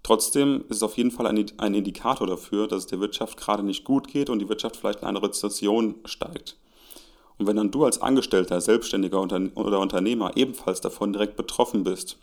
Trotzdem 0.04 0.66
ist 0.68 0.78
es 0.78 0.84
auf 0.84 0.98
jeden 0.98 1.12
Fall 1.12 1.28
ein, 1.28 1.74
Indikator 1.74 2.28
dafür, 2.28 2.68
dass 2.68 2.80
es 2.80 2.88
der 2.88 3.00
Wirtschaft 3.00 3.38
gerade 3.38 3.64
nicht 3.64 3.86
gut 3.86 4.10
geht 4.10 4.30
und 4.30 4.40
die 4.40 4.50
Wirtschaft 4.50 4.76
vielleicht 4.76 5.02
in 5.02 5.08
eine 5.08 5.24
Rezession 5.24 5.96
steigt. 6.04 6.58
Und 7.38 7.48
wenn 7.48 7.56
dann 7.56 7.72
du 7.72 7.86
als 7.86 8.02
Angestellter, 8.02 8.60
Selbstständiger 8.60 9.22
oder 9.22 9.80
Unternehmer 9.80 10.36
ebenfalls 10.36 10.82
davon 10.82 11.14
direkt 11.14 11.38
betroffen 11.38 11.84
bist, 11.84 12.18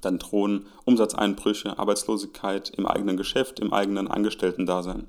dann 0.00 0.18
drohen 0.18 0.66
Umsatzeinbrüche, 0.84 1.78
Arbeitslosigkeit 1.78 2.70
im 2.70 2.86
eigenen 2.86 3.16
Geschäft, 3.16 3.60
im 3.60 3.72
eigenen 3.72 4.08
Angestellten-Dasein. 4.08 5.08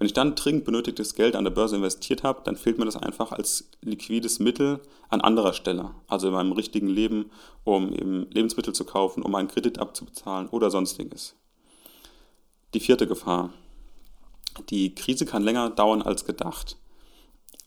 Wenn 0.00 0.06
ich 0.06 0.14
dann 0.14 0.34
dringend 0.34 0.64
benötigtes 0.64 1.14
Geld 1.14 1.36
an 1.36 1.44
der 1.44 1.50
Börse 1.50 1.76
investiert 1.76 2.22
habe, 2.22 2.40
dann 2.42 2.56
fehlt 2.56 2.78
mir 2.78 2.86
das 2.86 2.96
einfach 2.96 3.32
als 3.32 3.68
liquides 3.82 4.38
Mittel 4.38 4.80
an 5.10 5.20
anderer 5.20 5.52
Stelle, 5.52 5.90
also 6.06 6.28
in 6.28 6.32
meinem 6.32 6.52
richtigen 6.52 6.88
Leben, 6.88 7.30
um 7.64 7.92
eben 7.92 8.26
Lebensmittel 8.30 8.74
zu 8.74 8.86
kaufen, 8.86 9.22
um 9.22 9.34
einen 9.34 9.48
Kredit 9.48 9.78
abzubezahlen 9.78 10.48
oder 10.48 10.70
sonstiges. 10.70 11.34
Die 12.72 12.80
vierte 12.80 13.06
Gefahr. 13.06 13.52
Die 14.70 14.94
Krise 14.94 15.26
kann 15.26 15.42
länger 15.42 15.68
dauern 15.68 16.00
als 16.00 16.24
gedacht. 16.24 16.78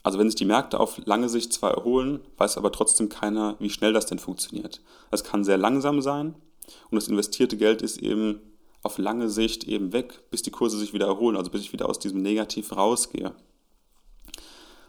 Also 0.02 0.18
wenn 0.18 0.28
sich 0.28 0.36
die 0.36 0.46
Märkte 0.46 0.80
auf 0.80 1.06
lange 1.06 1.30
Sicht 1.30 1.54
zwar 1.54 1.76
erholen, 1.76 2.20
weiß 2.38 2.58
aber 2.58 2.72
trotzdem 2.72 3.10
keiner, 3.10 3.58
wie 3.60 3.70
schnell 3.70 3.94
das 3.94 4.08
denn 4.08 4.18
funktioniert. 4.18 4.82
Das 5.12 5.24
kann 5.24 5.44
sehr 5.44 5.58
langsam 5.60 6.02
sein 6.02 6.34
und 6.90 6.96
das 6.96 7.10
investierte 7.10 7.58
Geld 7.58 7.84
ist 7.84 7.98
eben 7.98 8.42
auf 8.84 8.98
lange 8.98 9.30
Sicht 9.30 9.64
eben 9.64 9.94
weg, 9.94 10.30
bis 10.30 10.42
die 10.42 10.52
Kurse 10.52 10.78
sich 10.78 10.94
wieder 10.94 11.08
erholen, 11.08 11.38
also 11.38 11.50
bis 11.50 11.62
ich 11.62 11.74
wieder 11.74 11.90
aus 11.90 12.00
diesem 12.00 12.22
Negativ 12.22 12.76
rausgehe. 12.76 13.34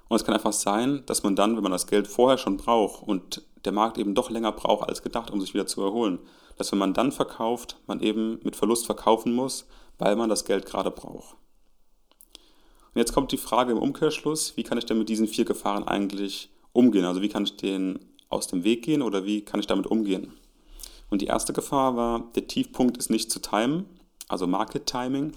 Und 0.08 0.16
es 0.16 0.24
kann 0.24 0.34
einfach 0.34 0.52
sein, 0.52 1.02
dass 1.06 1.22
man 1.22 1.36
dann, 1.36 1.56
wenn 1.56 1.62
man 1.62 1.72
das 1.72 1.86
Geld 1.86 2.06
vorher 2.06 2.36
schon 2.36 2.56
braucht 2.56 3.02
und 3.02 3.42
der 3.64 3.72
Markt 3.72 3.96
eben 3.96 4.14
doch 4.14 4.30
länger 4.30 4.52
braucht 4.52 4.88
als 4.88 5.02
gedacht, 5.02 5.30
um 5.30 5.40
sich 5.40 5.54
wieder 5.54 5.66
zu 5.66 5.80
erholen, 5.82 6.18
dass 6.56 6.70
wenn 6.72 6.78
man 6.78 6.92
dann 6.92 7.12
verkauft, 7.12 7.78
man 7.86 8.00
eben 8.00 8.38
mit 8.42 8.56
Verlust 8.56 8.84
verkaufen 8.86 9.32
muss, 9.32 9.66
weil 9.98 10.16
man 10.16 10.28
das 10.28 10.44
Geld 10.44 10.66
gerade 10.66 10.90
braucht. 10.90 11.36
Und 12.94 13.00
jetzt 13.00 13.12
kommt 13.12 13.32
die 13.32 13.38
Frage 13.38 13.72
im 13.72 13.78
Umkehrschluss, 13.78 14.56
wie 14.56 14.62
kann 14.62 14.78
ich 14.78 14.86
denn 14.86 14.98
mit 14.98 15.08
diesen 15.08 15.26
vier 15.26 15.44
Gefahren 15.44 15.88
eigentlich 15.88 16.50
umgehen? 16.72 17.04
Also 17.04 17.22
wie 17.22 17.28
kann 17.28 17.44
ich 17.44 17.56
denen 17.56 17.98
aus 18.28 18.46
dem 18.46 18.64
Weg 18.64 18.82
gehen 18.82 19.02
oder 19.02 19.24
wie 19.24 19.44
kann 19.44 19.60
ich 19.60 19.66
damit 19.66 19.86
umgehen? 19.86 20.32
Und 21.10 21.22
die 21.22 21.26
erste 21.26 21.52
Gefahr 21.52 21.96
war, 21.96 22.24
der 22.34 22.46
Tiefpunkt 22.46 22.96
ist 22.96 23.10
nicht 23.10 23.30
zu 23.30 23.40
timen, 23.40 23.86
also 24.28 24.46
Market 24.46 24.86
Timing. 24.86 25.32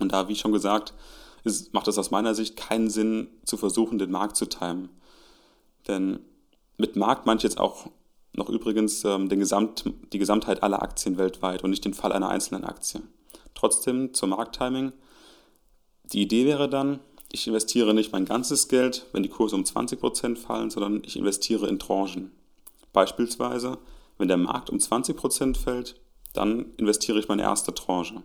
Und 0.00 0.12
da, 0.12 0.28
wie 0.28 0.36
schon 0.36 0.52
gesagt, 0.52 0.94
ist, 1.44 1.72
macht 1.74 1.88
es 1.88 1.98
aus 1.98 2.10
meiner 2.10 2.34
Sicht 2.34 2.56
keinen 2.56 2.90
Sinn, 2.90 3.28
zu 3.44 3.56
versuchen, 3.56 3.98
den 3.98 4.10
Markt 4.10 4.36
zu 4.36 4.46
timen. 4.46 4.88
Denn 5.86 6.20
mit 6.76 6.96
Markt 6.96 7.26
meine 7.26 7.38
ich 7.38 7.44
jetzt 7.44 7.58
auch 7.58 7.86
noch 8.32 8.48
übrigens 8.48 9.04
ähm, 9.04 9.28
den 9.28 9.40
Gesamt, 9.40 9.84
die 10.12 10.18
Gesamtheit 10.18 10.62
aller 10.62 10.82
Aktien 10.82 11.18
weltweit 11.18 11.64
und 11.64 11.70
nicht 11.70 11.84
den 11.84 11.94
Fall 11.94 12.12
einer 12.12 12.28
einzelnen 12.28 12.64
Aktie. 12.64 13.02
Trotzdem 13.54 14.14
zum 14.14 14.30
Markttiming 14.30 14.92
die 16.12 16.22
Idee 16.22 16.46
wäre 16.46 16.68
dann, 16.68 17.00
ich 17.30 17.46
investiere 17.46 17.92
nicht 17.92 18.12
mein 18.12 18.24
ganzes 18.24 18.68
Geld, 18.68 19.06
wenn 19.12 19.22
die 19.22 19.28
Kurse 19.28 19.56
um 19.56 19.64
20% 19.64 20.36
fallen, 20.36 20.70
sondern 20.70 21.02
ich 21.04 21.16
investiere 21.16 21.68
in 21.68 21.78
Tranchen. 21.78 22.32
Beispielsweise, 22.92 23.78
wenn 24.18 24.28
der 24.28 24.36
Markt 24.36 24.70
um 24.70 24.78
20% 24.78 25.56
fällt, 25.56 26.00
dann 26.34 26.66
investiere 26.76 27.18
ich 27.18 27.28
meine 27.28 27.42
erste 27.42 27.72
Tranche. 27.72 28.22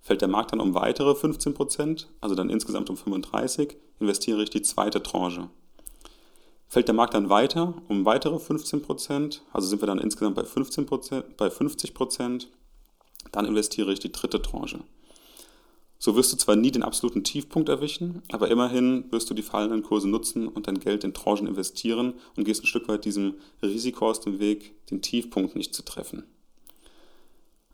Fällt 0.00 0.20
der 0.20 0.28
Markt 0.28 0.52
dann 0.52 0.60
um 0.60 0.74
weitere 0.74 1.12
15%, 1.12 2.06
also 2.20 2.34
dann 2.34 2.50
insgesamt 2.50 2.90
um 2.90 2.96
35%, 2.96 3.74
investiere 3.98 4.42
ich 4.42 4.50
die 4.50 4.62
zweite 4.62 5.02
Tranche. 5.02 5.48
Fällt 6.68 6.88
der 6.88 6.94
Markt 6.94 7.14
dann 7.14 7.28
weiter 7.28 7.74
um 7.88 8.04
weitere 8.04 8.36
15%, 8.36 9.40
also 9.52 9.66
sind 9.66 9.82
wir 9.82 9.86
dann 9.86 9.98
insgesamt 9.98 10.36
bei, 10.36 10.42
15%, 10.42 11.24
bei 11.36 11.48
50%, 11.48 12.46
dann 13.32 13.46
investiere 13.46 13.92
ich 13.92 13.98
die 13.98 14.12
dritte 14.12 14.42
Tranche. 14.42 14.80
So 16.06 16.14
wirst 16.14 16.32
du 16.32 16.36
zwar 16.36 16.54
nie 16.54 16.70
den 16.70 16.84
absoluten 16.84 17.24
Tiefpunkt 17.24 17.68
erwischen, 17.68 18.22
aber 18.30 18.48
immerhin 18.48 19.10
wirst 19.10 19.28
du 19.28 19.34
die 19.34 19.42
fallenden 19.42 19.82
Kurse 19.82 20.08
nutzen 20.08 20.46
und 20.46 20.68
dein 20.68 20.78
Geld 20.78 21.02
in 21.02 21.12
Tranchen 21.12 21.48
investieren 21.48 22.14
und 22.36 22.44
gehst 22.44 22.62
ein 22.62 22.68
Stück 22.68 22.86
weit 22.86 23.04
diesem 23.04 23.34
Risiko 23.60 24.08
aus 24.08 24.20
dem 24.20 24.38
Weg, 24.38 24.86
den 24.88 25.02
Tiefpunkt 25.02 25.56
nicht 25.56 25.74
zu 25.74 25.84
treffen. 25.84 26.22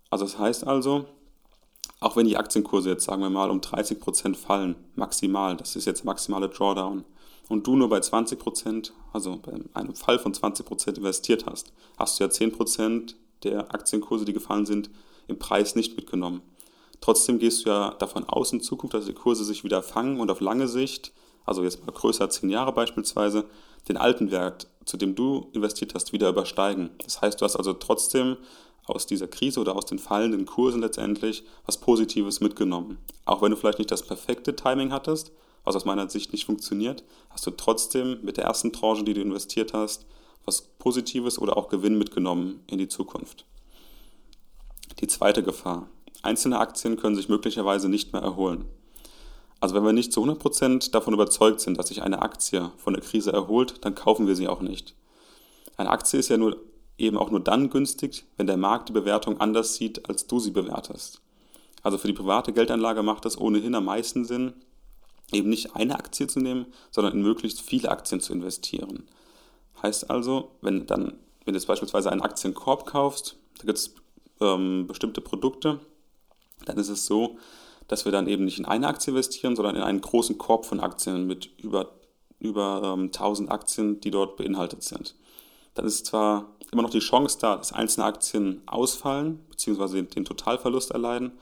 Also 0.09 0.25
das 0.25 0.39
heißt 0.39 0.67
also, 0.67 1.05
auch 2.01 2.17
wenn 2.17 2.27
die 2.27 2.39
Aktienkurse 2.39 2.89
jetzt 2.89 3.05
sagen 3.05 3.21
wir 3.21 3.29
mal 3.29 3.51
um 3.51 3.61
30% 3.61 4.35
fallen, 4.35 4.77
maximal, 4.95 5.55
das 5.55 5.77
ist 5.77 5.85
jetzt 5.85 6.07
maximale 6.07 6.49
Drawdown, 6.49 7.05
und 7.51 7.67
du 7.67 7.77
nur 7.77 7.91
bei 7.91 7.99
20%, 7.99 8.93
also 9.13 9.41
bei 9.43 9.53
einem 9.75 9.95
Fall 9.95 10.19
von 10.19 10.33
20% 10.33 10.97
investiert 10.97 11.45
hast, 11.45 11.75
hast 11.99 12.19
du 12.19 12.25
ja 12.25 12.31
10% 12.31 13.15
der 13.43 13.75
Aktienkurse, 13.75 14.25
die 14.25 14.33
gefallen 14.33 14.65
sind, 14.65 14.89
im 15.29 15.39
Preis 15.39 15.75
nicht 15.75 15.97
mitgenommen. 15.97 16.41
Trotzdem 17.03 17.41
gehst 17.41 17.67
du 17.67 17.71
ja 17.71 17.91
davon 17.99 18.25
aus 18.29 18.53
in 18.53 18.61
Zukunft, 18.61 18.95
dass 18.95 19.07
die 19.07 19.13
Kurse 19.13 19.45
sich 19.45 19.65
wieder 19.65 19.83
fangen 19.83 20.21
und 20.21 20.31
auf 20.31 20.41
lange 20.41 20.69
Sicht, 20.69 21.13
also 21.45 21.65
jetzt 21.65 21.85
mal 21.85 21.93
größer 21.93 22.31
zehn 22.31 22.49
Jahre 22.49 22.73
beispielsweise, 22.73 23.45
den 23.89 23.97
alten 23.97 24.31
Wert, 24.31 24.69
zu 24.85 24.97
dem 24.97 25.17
du 25.17 25.49
investiert 25.53 25.95
hast, 25.95 26.13
wieder 26.13 26.29
übersteigen. 26.29 26.91
Das 27.03 27.21
heißt, 27.21 27.41
du 27.41 27.45
hast 27.45 27.57
also 27.57 27.73
trotzdem 27.73 28.37
aus 28.85 29.05
dieser 29.07 29.27
Krise 29.27 29.59
oder 29.59 29.75
aus 29.75 29.85
den 29.87 29.99
fallenden 29.99 30.47
Kursen 30.47 30.81
letztendlich 30.81 31.43
was 31.67 31.79
Positives 31.79 32.41
mitgenommen. 32.41 32.99
Auch 33.25 33.43
wenn 33.43 33.51
du 33.51 33.57
vielleicht 33.57 33.81
nicht 33.81 33.91
das 33.91 34.07
perfekte 34.07 34.55
Timing 34.55 34.93
hattest, 34.93 35.33
was 35.65 35.75
aus 35.75 35.85
meiner 35.85 36.09
Sicht 36.09 36.33
nicht 36.33 36.47
funktioniert, 36.47 37.03
hast 37.31 37.45
du 37.45 37.51
trotzdem 37.51 38.19
mit 38.23 38.37
der 38.37 38.45
ersten 38.45 38.73
Tranche, 38.73 39.03
die 39.03 39.15
du 39.15 39.21
investiert 39.21 39.73
hast, 39.73 40.07
was 40.45 40.63
Positives 40.63 41.37
oder 41.41 41.57
auch 41.57 41.69
Gewinn 41.69 41.99
mitgenommen 41.99 42.63
in 42.69 42.79
die 42.79 42.89
Zukunft. 42.89 43.45
Die 45.01 45.09
zweite 45.09 45.43
Gefahr. 45.43 45.89
Einzelne 46.23 46.59
Aktien 46.59 46.97
können 46.97 47.17
sich 47.17 47.29
möglicherweise 47.29 47.89
nicht 47.89 48.13
mehr 48.13 48.23
erholen. 48.23 48.65
Also 49.61 49.75
wenn 49.75 49.85
wir 49.85 49.93
nicht 49.93 50.13
zu 50.13 50.25
100% 50.25 50.91
davon 50.91 51.15
überzeugt 51.15 51.61
sind, 51.61 51.79
dass 51.79 51.89
sich 51.89 52.03
eine 52.03 52.23
Aktie 52.23 52.71
von 52.79 52.95
der 52.95 53.03
Krise 53.03 53.33
erholt, 53.33 53.85
dann 53.85 53.95
kaufen 53.95 54.27
wir 54.27 54.35
sie 54.35 54.49
auch 54.49 54.61
nicht. 54.61 54.95
Eine 55.77 55.91
Aktie 55.91 56.19
ist 56.19 56.29
ja 56.29 56.37
nur, 56.37 56.57
eben 56.99 57.17
auch 57.17 57.31
nur 57.31 57.41
dann 57.41 57.71
günstig, 57.71 58.25
wenn 58.37 58.47
der 58.47 58.57
Markt 58.57 58.89
die 58.89 58.93
Bewertung 58.93 59.41
anders 59.41 59.75
sieht, 59.75 60.09
als 60.09 60.27
du 60.27 60.41
sie 60.41 60.51
bewertest. 60.51 61.21
Also 61.83 61.99
für 61.99 62.07
die 62.07 62.13
private 62.13 62.53
Geldanlage 62.53 63.03
macht 63.03 63.25
es 63.25 63.39
ohnehin 63.39 63.75
am 63.75 63.85
meisten 63.85 64.25
Sinn, 64.25 64.53
eben 65.33 65.49
nicht 65.49 65.75
eine 65.75 65.95
Aktie 65.95 66.27
zu 66.27 66.41
nehmen, 66.41 66.67
sondern 66.91 67.15
in 67.15 67.23
möglichst 67.23 67.61
viele 67.61 67.91
Aktien 67.91 68.21
zu 68.21 68.33
investieren. 68.33 69.05
Heißt 69.83 70.11
also, 70.11 70.51
wenn, 70.61 70.87
dann, 70.87 71.15
wenn 71.45 71.55
du 71.55 71.59
jetzt 71.59 71.67
beispielsweise 71.67 72.11
einen 72.11 72.23
Aktienkorb 72.23 72.87
kaufst, 72.87 73.37
da 73.59 73.65
gibt 73.65 73.79
es 73.79 73.95
ähm, 74.41 74.87
bestimmte 74.87 75.21
Produkte, 75.21 75.81
dann 76.65 76.79
ist 76.79 76.89
es 76.89 77.07
so, 77.07 77.39
dass 77.89 78.05
wir 78.05 78.13
dann 78.13 78.29
eben 78.29 78.45
nicht 78.45 78.59
in 78.59 78.65
eine 78.65 78.87
Aktie 78.87 79.11
investieren, 79.11 79.57
sondern 79.57 79.77
in 79.77 79.83
einen 79.83 80.01
großen 80.01 80.39
Korb 80.39 80.67
von 80.67 80.81
Aktien 80.81 81.27
mit 81.27 81.51
über, 81.59 81.93
über 82.39 82.83
ähm, 82.95 83.07
1000 83.07 83.51
Aktien, 83.51 84.01
die 84.01 84.11
dort 84.11 84.37
beinhaltet 84.37 84.83
sind. 84.83 85.15
Dann 85.75 85.87
ist 85.87 86.07
zwar 86.07 86.55
immer 86.71 86.83
noch 86.83 86.91
die 86.91 87.01
Chance 87.01 87.39
da, 87.41 87.57
dass 87.57 87.73
einzelne 87.73 88.07
Aktien 88.07 88.63
ausfallen 88.67 89.41
bzw. 89.51 89.97
Den, 89.97 90.11
den 90.11 90.25
Totalverlust 90.25 90.91
erleiden. 90.91 91.33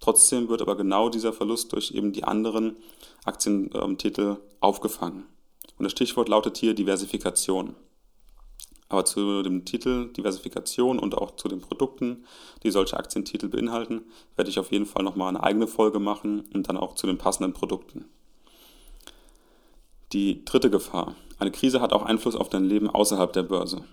Trotzdem 0.00 0.48
wird 0.48 0.62
aber 0.62 0.76
genau 0.76 1.08
dieser 1.08 1.32
Verlust 1.32 1.72
durch 1.72 1.90
eben 1.90 2.12
die 2.12 2.24
anderen 2.24 2.76
Aktientitel 3.24 4.36
aufgefangen. 4.60 5.26
Und 5.76 5.84
das 5.84 5.92
Stichwort 5.92 6.28
lautet 6.28 6.56
hier 6.56 6.74
Diversifikation. 6.74 7.74
Aber 8.88 9.04
zu 9.04 9.42
dem 9.42 9.64
Titel 9.64 10.12
Diversifikation 10.12 10.98
und 10.98 11.16
auch 11.16 11.36
zu 11.36 11.48
den 11.48 11.60
Produkten, 11.60 12.24
die 12.62 12.70
solche 12.70 12.96
Aktientitel 12.96 13.48
beinhalten, 13.48 14.02
werde 14.36 14.50
ich 14.50 14.58
auf 14.58 14.72
jeden 14.72 14.86
Fall 14.86 15.02
nochmal 15.02 15.28
eine 15.28 15.42
eigene 15.42 15.66
Folge 15.66 15.98
machen 15.98 16.44
und 16.54 16.68
dann 16.68 16.78
auch 16.78 16.94
zu 16.94 17.06
den 17.06 17.18
passenden 17.18 17.52
Produkten. 17.52 18.06
Die 20.12 20.44
dritte 20.44 20.70
Gefahr. 20.70 21.16
Eine 21.38 21.50
Krise 21.50 21.82
hat 21.82 21.92
auch 21.92 22.02
Einfluss 22.02 22.34
auf 22.34 22.48
dein 22.48 22.64
Leben 22.64 22.88
außerhalb 22.88 23.32
der 23.32 23.42
Börse. 23.42 23.84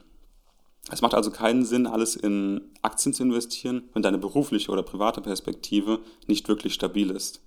Es 0.89 1.01
macht 1.01 1.13
also 1.13 1.31
keinen 1.31 1.65
Sinn, 1.65 1.87
alles 1.87 2.15
in 2.15 2.61
Aktien 2.81 3.13
zu 3.13 3.23
investieren, 3.23 3.89
wenn 3.93 4.03
deine 4.03 4.17
berufliche 4.17 4.71
oder 4.71 4.83
private 4.83 5.19
Perspektive 5.19 5.99
nicht 6.27 6.47
wirklich 6.47 6.73
stabil 6.73 7.09
ist. 7.09 7.41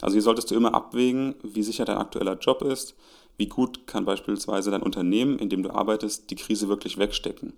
Also 0.00 0.14
hier 0.14 0.22
solltest 0.22 0.50
du 0.50 0.54
immer 0.54 0.74
abwägen, 0.74 1.34
wie 1.42 1.62
sicher 1.62 1.84
dein 1.84 1.98
aktueller 1.98 2.38
Job 2.38 2.62
ist, 2.62 2.94
wie 3.36 3.46
gut 3.46 3.86
kann 3.86 4.04
beispielsweise 4.04 4.70
dein 4.70 4.82
Unternehmen, 4.82 5.38
in 5.38 5.48
dem 5.48 5.62
du 5.62 5.70
arbeitest, 5.70 6.30
die 6.30 6.36
Krise 6.36 6.68
wirklich 6.68 6.98
wegstecken. 6.98 7.52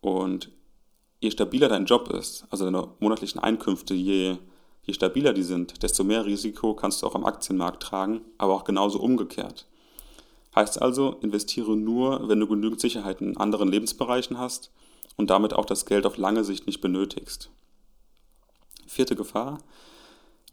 Und 0.00 0.50
je 1.20 1.30
stabiler 1.30 1.68
dein 1.68 1.86
Job 1.86 2.08
ist, 2.08 2.46
also 2.50 2.64
deine 2.64 2.88
monatlichen 3.00 3.40
Einkünfte, 3.40 3.94
je, 3.94 4.36
je 4.82 4.94
stabiler 4.94 5.32
die 5.32 5.42
sind, 5.42 5.82
desto 5.82 6.04
mehr 6.04 6.24
Risiko 6.24 6.74
kannst 6.74 7.02
du 7.02 7.06
auch 7.06 7.14
am 7.14 7.24
Aktienmarkt 7.24 7.82
tragen, 7.82 8.22
aber 8.38 8.54
auch 8.54 8.64
genauso 8.64 9.00
umgekehrt. 9.00 9.66
Heißt 10.54 10.80
also, 10.80 11.16
investiere 11.20 11.76
nur, 11.76 12.28
wenn 12.28 12.40
du 12.40 12.46
genügend 12.46 12.80
Sicherheit 12.80 13.20
in 13.20 13.36
anderen 13.36 13.68
Lebensbereichen 13.68 14.38
hast 14.38 14.70
und 15.16 15.30
damit 15.30 15.52
auch 15.52 15.64
das 15.64 15.84
Geld 15.84 16.06
auf 16.06 16.16
lange 16.16 16.44
Sicht 16.44 16.66
nicht 16.66 16.80
benötigst. 16.80 17.50
Vierte 18.86 19.16
Gefahr. 19.16 19.58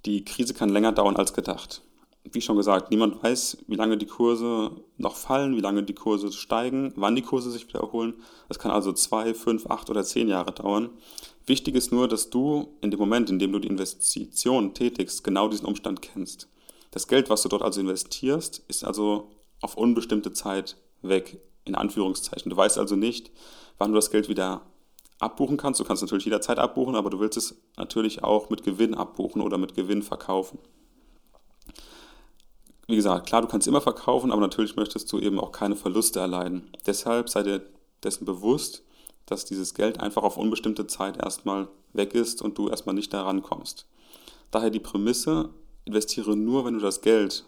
Die 0.05 0.25
Krise 0.25 0.55
kann 0.55 0.69
länger 0.69 0.91
dauern 0.91 1.15
als 1.15 1.33
gedacht 1.33 1.83
wie 2.23 2.41
schon 2.41 2.57
gesagt, 2.57 2.91
niemand 2.91 3.23
weiß, 3.23 3.57
wie 3.67 3.75
lange 3.75 3.97
die 3.97 4.05
Kurse 4.05 4.71
noch 4.97 5.15
fallen, 5.15 5.55
wie 5.55 5.61
lange 5.61 5.83
die 5.83 5.95
Kurse 5.95 6.31
steigen, 6.31 6.93
wann 6.95 7.15
die 7.15 7.23
Kurse 7.23 7.51
sich 7.51 7.67
wieder 7.67 7.79
erholen. 7.79 8.13
Das 8.47 8.59
kann 8.59 8.71
also 8.71 8.93
zwei, 8.93 9.33
fünf, 9.33 9.67
acht 9.67 9.89
oder 9.89 10.03
zehn 10.03 10.27
Jahre 10.27 10.51
dauern. 10.51 10.89
Wichtig 11.47 11.75
ist 11.75 11.91
nur, 11.91 12.07
dass 12.07 12.29
du 12.29 12.77
in 12.81 12.91
dem 12.91 12.99
Moment, 12.99 13.29
in 13.29 13.39
dem 13.39 13.51
du 13.51 13.59
die 13.59 13.67
Investition 13.67 14.73
tätigst, 14.73 15.23
genau 15.23 15.47
diesen 15.47 15.65
Umstand 15.65 16.01
kennst. 16.01 16.47
Das 16.91 17.07
Geld, 17.07 17.29
was 17.29 17.41
du 17.41 17.49
dort 17.49 17.63
also 17.63 17.81
investierst, 17.81 18.63
ist 18.67 18.83
also 18.83 19.31
auf 19.61 19.75
unbestimmte 19.75 20.31
Zeit 20.31 20.77
weg, 21.01 21.41
in 21.65 21.75
Anführungszeichen. 21.75 22.49
Du 22.49 22.57
weißt 22.57 22.77
also 22.77 22.95
nicht, 22.95 23.31
wann 23.77 23.91
du 23.91 23.95
das 23.95 24.11
Geld 24.11 24.29
wieder 24.29 24.61
abbuchen 25.19 25.57
kannst. 25.57 25.79
Du 25.79 25.83
kannst 25.83 26.03
natürlich 26.03 26.25
jederzeit 26.25 26.59
abbuchen, 26.59 26.95
aber 26.95 27.09
du 27.09 27.19
willst 27.19 27.37
es 27.37 27.61
natürlich 27.77 28.23
auch 28.23 28.49
mit 28.49 28.63
Gewinn 28.63 28.93
abbuchen 28.93 29.41
oder 29.41 29.57
mit 29.57 29.73
Gewinn 29.73 30.03
verkaufen 30.03 30.59
wie 32.91 32.95
gesagt, 32.95 33.27
klar, 33.27 33.41
du 33.41 33.47
kannst 33.47 33.67
immer 33.67 33.81
verkaufen, 33.81 34.31
aber 34.31 34.41
natürlich 34.41 34.75
möchtest 34.75 35.11
du 35.11 35.19
eben 35.19 35.39
auch 35.39 35.51
keine 35.51 35.75
Verluste 35.75 36.19
erleiden. 36.19 36.69
Deshalb 36.85 37.29
sei 37.29 37.43
dir 37.43 37.61
dessen 38.03 38.25
bewusst, 38.25 38.83
dass 39.25 39.45
dieses 39.45 39.73
Geld 39.73 39.99
einfach 39.99 40.23
auf 40.23 40.37
unbestimmte 40.37 40.87
Zeit 40.87 41.17
erstmal 41.17 41.67
weg 41.93 42.13
ist 42.13 42.41
und 42.41 42.57
du 42.57 42.69
erstmal 42.69 42.95
nicht 42.95 43.13
daran 43.13 43.41
kommst. 43.41 43.87
Daher 44.51 44.69
die 44.69 44.79
Prämisse, 44.79 45.49
investiere 45.85 46.35
nur, 46.35 46.65
wenn 46.65 46.75
du 46.75 46.79
das 46.79 47.01
Geld, 47.01 47.45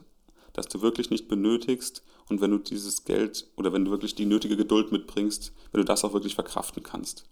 das 0.54 0.68
du 0.68 0.82
wirklich 0.82 1.10
nicht 1.10 1.28
benötigst 1.28 2.04
und 2.30 2.42
wenn 2.42 2.52
du 2.52 2.58
dieses 2.58 3.04
Geld 3.04 3.48
oder 3.58 3.74
wenn 3.74 3.86
du 3.86 3.92
wirklich 3.92 4.16
die 4.16 4.26
nötige 4.26 4.56
Geduld 4.56 4.92
mitbringst, 4.92 5.52
wenn 5.72 5.82
du 5.82 5.86
das 5.86 6.06
auch 6.06 6.14
wirklich 6.14 6.36
verkraften 6.36 6.84
kannst. 6.84 7.26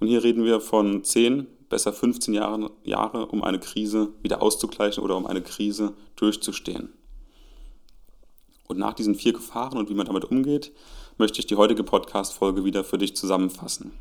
Und 0.00 0.08
hier 0.08 0.22
reden 0.22 0.44
wir 0.44 0.60
von 0.60 1.04
10, 1.04 1.46
besser 1.68 1.92
15 1.92 2.34
Jahren, 2.34 2.70
Jahre, 2.84 3.26
um 3.26 3.42
eine 3.42 3.58
Krise 3.58 4.10
wieder 4.22 4.42
auszugleichen 4.42 5.02
oder 5.02 5.16
um 5.16 5.26
eine 5.26 5.42
Krise 5.42 5.94
durchzustehen. 6.16 6.92
Und 8.68 8.78
nach 8.78 8.94
diesen 8.94 9.14
vier 9.14 9.32
Gefahren 9.32 9.78
und 9.78 9.88
wie 9.88 9.94
man 9.94 10.06
damit 10.06 10.24
umgeht, 10.24 10.72
möchte 11.18 11.38
ich 11.38 11.46
die 11.46 11.56
heutige 11.56 11.84
Podcast-Folge 11.84 12.64
wieder 12.64 12.84
für 12.84 12.98
dich 12.98 13.16
zusammenfassen. 13.16 13.92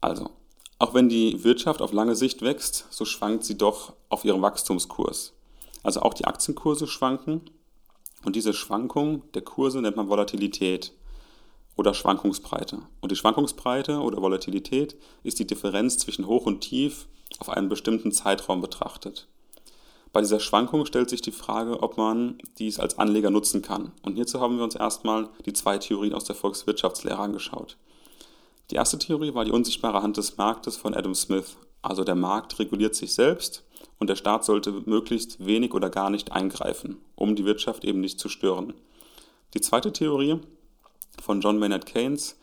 Also, 0.00 0.30
auch 0.78 0.94
wenn 0.94 1.08
die 1.08 1.42
Wirtschaft 1.44 1.82
auf 1.82 1.92
lange 1.92 2.14
Sicht 2.14 2.42
wächst, 2.42 2.86
so 2.90 3.04
schwankt 3.04 3.44
sie 3.44 3.58
doch 3.58 3.94
auf 4.08 4.24
ihrem 4.24 4.42
Wachstumskurs. 4.42 5.32
Also 5.82 6.00
auch 6.02 6.14
die 6.14 6.24
Aktienkurse 6.24 6.86
schwanken 6.86 7.42
und 8.24 8.36
diese 8.36 8.52
Schwankung 8.52 9.22
der 9.32 9.42
Kurse 9.42 9.80
nennt 9.80 9.96
man 9.96 10.08
Volatilität 10.08 10.92
oder 11.76 11.94
Schwankungsbreite. 11.94 12.80
Und 13.00 13.12
die 13.12 13.16
Schwankungsbreite 13.16 14.00
oder 14.00 14.20
Volatilität 14.20 14.96
ist 15.22 15.38
die 15.38 15.46
Differenz 15.46 15.98
zwischen 15.98 16.26
Hoch 16.26 16.46
und 16.46 16.60
Tief 16.60 17.06
auf 17.38 17.48
einen 17.48 17.68
bestimmten 17.68 18.12
Zeitraum 18.12 18.60
betrachtet. 18.60 19.28
Bei 20.12 20.20
dieser 20.20 20.40
Schwankung 20.40 20.86
stellt 20.86 21.10
sich 21.10 21.20
die 21.20 21.32
Frage, 21.32 21.82
ob 21.82 21.96
man 21.96 22.38
dies 22.58 22.78
als 22.78 22.98
Anleger 22.98 23.30
nutzen 23.30 23.62
kann. 23.62 23.92
Und 24.02 24.14
hierzu 24.14 24.40
haben 24.40 24.56
wir 24.56 24.64
uns 24.64 24.74
erstmal 24.74 25.28
die 25.44 25.52
zwei 25.52 25.78
Theorien 25.78 26.14
aus 26.14 26.24
der 26.24 26.34
Volkswirtschaftslehre 26.34 27.18
angeschaut. 27.18 27.76
Die 28.70 28.76
erste 28.76 28.98
Theorie 28.98 29.34
war 29.34 29.44
die 29.44 29.52
unsichtbare 29.52 30.02
Hand 30.02 30.16
des 30.16 30.36
Marktes 30.36 30.76
von 30.76 30.94
Adam 30.94 31.14
Smith. 31.14 31.56
Also 31.82 32.04
der 32.04 32.14
Markt 32.14 32.58
reguliert 32.58 32.94
sich 32.94 33.14
selbst 33.14 33.64
und 33.98 34.10
der 34.10 34.16
Staat 34.16 34.44
sollte 34.44 34.72
möglichst 34.86 35.44
wenig 35.44 35.74
oder 35.74 35.90
gar 35.90 36.10
nicht 36.10 36.32
eingreifen, 36.32 36.98
um 37.14 37.36
die 37.36 37.44
Wirtschaft 37.44 37.84
eben 37.84 38.00
nicht 38.00 38.18
zu 38.18 38.28
stören. 38.28 38.74
Die 39.54 39.60
zweite 39.60 39.92
Theorie 39.92 40.40
von 41.22 41.40
John 41.40 41.58
Maynard 41.58 41.86
Keynes 41.86 42.36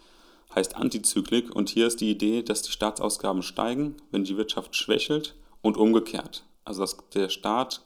heißt 0.54 0.76
Antizyklik 0.76 1.54
und 1.54 1.70
hier 1.70 1.88
ist 1.88 2.02
die 2.02 2.12
Idee, 2.12 2.42
dass 2.44 2.62
die 2.62 2.72
Staatsausgaben 2.72 3.44
steigen, 3.44 3.96
wenn 4.12 4.24
die 4.24 4.38
Wirtschaft 4.38 4.76
schwächelt 4.76 5.36
und 5.62 5.78
umgekehrt. 5.78 6.44
Also 6.66 6.82
dass 6.82 6.98
der 7.14 7.30
Staat 7.30 7.82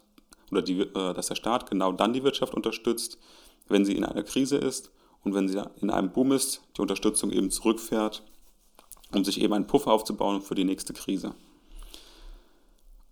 oder 0.51 0.61
die, 0.61 0.79
äh, 0.79 1.13
dass 1.13 1.27
der 1.27 1.35
Staat 1.35 1.69
genau 1.69 1.91
dann 1.91 2.13
die 2.13 2.23
Wirtschaft 2.23 2.53
unterstützt, 2.53 3.19
wenn 3.67 3.85
sie 3.85 3.95
in 3.95 4.03
einer 4.03 4.23
Krise 4.23 4.57
ist 4.57 4.91
und 5.23 5.33
wenn 5.33 5.47
sie 5.47 5.61
in 5.81 5.89
einem 5.89 6.11
Boom 6.11 6.31
ist, 6.31 6.61
die 6.75 6.81
Unterstützung 6.81 7.31
eben 7.31 7.51
zurückfährt, 7.51 8.23
um 9.13 9.23
sich 9.23 9.41
eben 9.41 9.53
einen 9.53 9.67
Puffer 9.67 9.91
aufzubauen 9.91 10.41
für 10.41 10.55
die 10.55 10.63
nächste 10.63 10.93
Krise. 10.93 11.35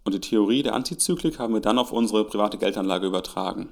Und 0.04 0.14
die 0.14 0.22
Theorie 0.22 0.64
der 0.64 0.74
Antizyklik 0.74 1.38
haben 1.38 1.54
wir 1.54 1.62
dann 1.62 1.78
auf 1.78 1.92
unsere 1.92 2.24
private 2.24 2.58
Geldanlage 2.58 3.08
übertragen. 3.08 3.70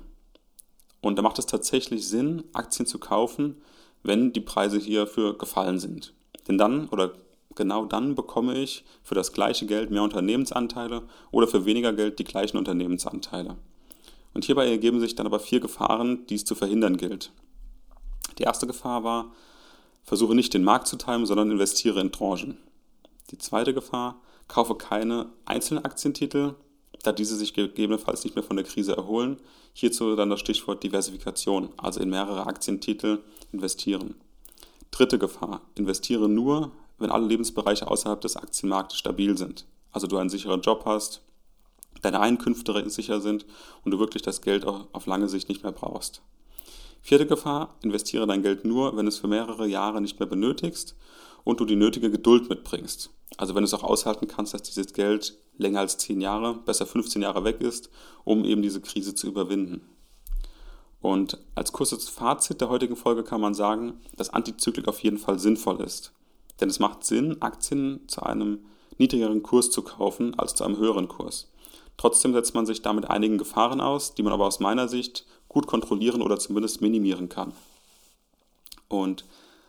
Und 1.01 1.17
da 1.17 1.21
macht 1.21 1.39
es 1.39 1.45
tatsächlich 1.45 2.07
Sinn, 2.07 2.43
Aktien 2.51 2.85
zu 2.85 2.99
kaufen, 2.99 3.61
wenn 4.03 4.33
die 4.33 4.41
Preise 4.41 4.77
hierfür 4.77 5.37
gefallen 5.37 5.79
sind. 5.79 6.13
Denn 6.47 6.57
dann 6.57 6.89
oder 6.89 7.13
genau 7.55 7.85
dann 7.85 8.15
bekomme 8.15 8.57
ich 8.57 8.83
für 9.03 9.15
das 9.15 9.33
gleiche 9.33 9.65
Geld 9.65 9.91
mehr 9.91 10.03
Unternehmensanteile 10.03 11.03
oder 11.31 11.47
für 11.47 11.65
weniger 11.65 11.93
Geld 11.93 12.19
die 12.19 12.23
gleichen 12.23 12.57
Unternehmensanteile. 12.57 13.55
Und 14.33 14.45
hierbei 14.45 14.69
ergeben 14.69 14.99
sich 14.99 15.15
dann 15.15 15.25
aber 15.25 15.39
vier 15.39 15.61
Gefahren, 15.61 16.27
die 16.27 16.35
es 16.35 16.45
zu 16.45 16.55
verhindern 16.55 16.97
gilt. 16.97 17.31
Die 18.37 18.43
erste 18.43 18.67
Gefahr 18.67 19.03
war, 19.03 19.31
versuche 20.03 20.35
nicht 20.35 20.53
den 20.53 20.63
Markt 20.63 20.87
zu 20.87 20.97
timen, 20.97 21.25
sondern 21.25 21.51
investiere 21.51 22.01
in 22.01 22.11
Tranchen. 22.11 22.57
Die 23.31 23.37
zweite 23.37 23.73
Gefahr, 23.73 24.21
kaufe 24.47 24.75
keine 24.75 25.27
einzelnen 25.45 25.85
Aktientitel, 25.85 26.55
da 27.03 27.11
diese 27.11 27.35
sich 27.35 27.53
gegebenenfalls 27.53 28.23
nicht 28.23 28.35
mehr 28.35 28.43
von 28.43 28.55
der 28.55 28.65
Krise 28.65 28.95
erholen. 28.95 29.37
Hierzu 29.73 30.15
dann 30.15 30.29
das 30.29 30.39
Stichwort 30.39 30.83
Diversifikation, 30.83 31.69
also 31.77 31.99
in 31.99 32.09
mehrere 32.09 32.47
Aktientitel 32.47 33.19
investieren. 33.51 34.15
Dritte 34.91 35.19
Gefahr, 35.19 35.61
investiere 35.75 36.29
nur, 36.29 36.71
wenn 36.97 37.11
alle 37.11 37.27
Lebensbereiche 37.27 37.87
außerhalb 37.87 38.21
des 38.21 38.37
Aktienmarktes 38.37 38.97
stabil 38.97 39.37
sind. 39.37 39.65
Also 39.91 40.07
du 40.07 40.17
einen 40.17 40.29
sicheren 40.29 40.61
Job 40.61 40.83
hast, 40.85 41.21
deine 42.01 42.19
Einkünfte 42.19 42.89
sicher 42.89 43.21
sind 43.21 43.45
und 43.83 43.91
du 43.91 43.99
wirklich 43.99 44.23
das 44.23 44.41
Geld 44.41 44.65
auf 44.65 45.05
lange 45.05 45.27
Sicht 45.27 45.49
nicht 45.49 45.63
mehr 45.63 45.71
brauchst. 45.71 46.21
Vierte 47.01 47.27
Gefahr, 47.27 47.75
investiere 47.81 48.25
dein 48.25 48.41
Geld 48.41 48.65
nur, 48.65 48.97
wenn 48.97 49.07
es 49.07 49.19
für 49.19 49.27
mehrere 49.27 49.67
Jahre 49.67 50.01
nicht 50.01 50.19
mehr 50.19 50.27
benötigst 50.27 50.95
und 51.43 51.59
du 51.59 51.65
die 51.65 51.75
nötige 51.75 52.09
Geduld 52.09 52.49
mitbringst. 52.49 53.11
Also 53.37 53.53
wenn 53.53 53.61
du 53.61 53.65
es 53.65 53.73
auch 53.73 53.83
aushalten 53.83 54.27
kannst, 54.27 54.53
dass 54.53 54.63
dieses 54.63 54.93
Geld 54.93 55.37
länger 55.57 55.81
als 55.81 55.97
10 55.97 56.19
Jahre, 56.21 56.55
besser 56.55 56.85
15 56.85 57.21
Jahre 57.21 57.43
weg 57.43 57.61
ist, 57.61 57.89
um 58.23 58.43
eben 58.43 58.61
diese 58.61 58.81
Krise 58.81 59.13
zu 59.13 59.27
überwinden. 59.27 59.81
Und 60.99 61.37
als 61.53 61.71
kurzes 61.71 62.09
Fazit 62.09 62.61
der 62.61 62.69
heutigen 62.69 62.95
Folge 62.95 63.23
kann 63.23 63.41
man 63.41 63.53
sagen, 63.53 64.01
dass 64.15 64.31
Antizyklik 64.31 64.87
auf 64.87 65.01
jeden 65.01 65.19
Fall 65.19 65.37
sinnvoll 65.37 65.81
ist. 65.81 66.11
Denn 66.59 66.69
es 66.69 66.79
macht 66.79 67.03
Sinn, 67.03 67.41
Aktien 67.41 68.07
zu 68.07 68.23
einem 68.23 68.65
niedrigeren 68.97 69.43
Kurs 69.43 69.71
zu 69.71 69.81
kaufen 69.81 70.37
als 70.39 70.55
zu 70.55 70.63
einem 70.63 70.77
höheren 70.77 71.07
Kurs. 71.07 71.51
Trotzdem 71.97 72.33
setzt 72.33 72.55
man 72.55 72.65
sich 72.65 72.81
damit 72.81 73.09
einigen 73.09 73.37
Gefahren 73.37 73.81
aus, 73.81 74.15
die 74.15 74.23
man 74.23 74.33
aber 74.33 74.45
aus 74.45 74.59
meiner 74.59 74.87
Sicht 74.87 75.25
gut 75.47 75.67
kontrollieren 75.67 76.21
oder 76.21 76.37
zumindest 76.37 76.81
minimieren 76.81 77.29
kann. 77.29 77.53
Und 78.87 79.25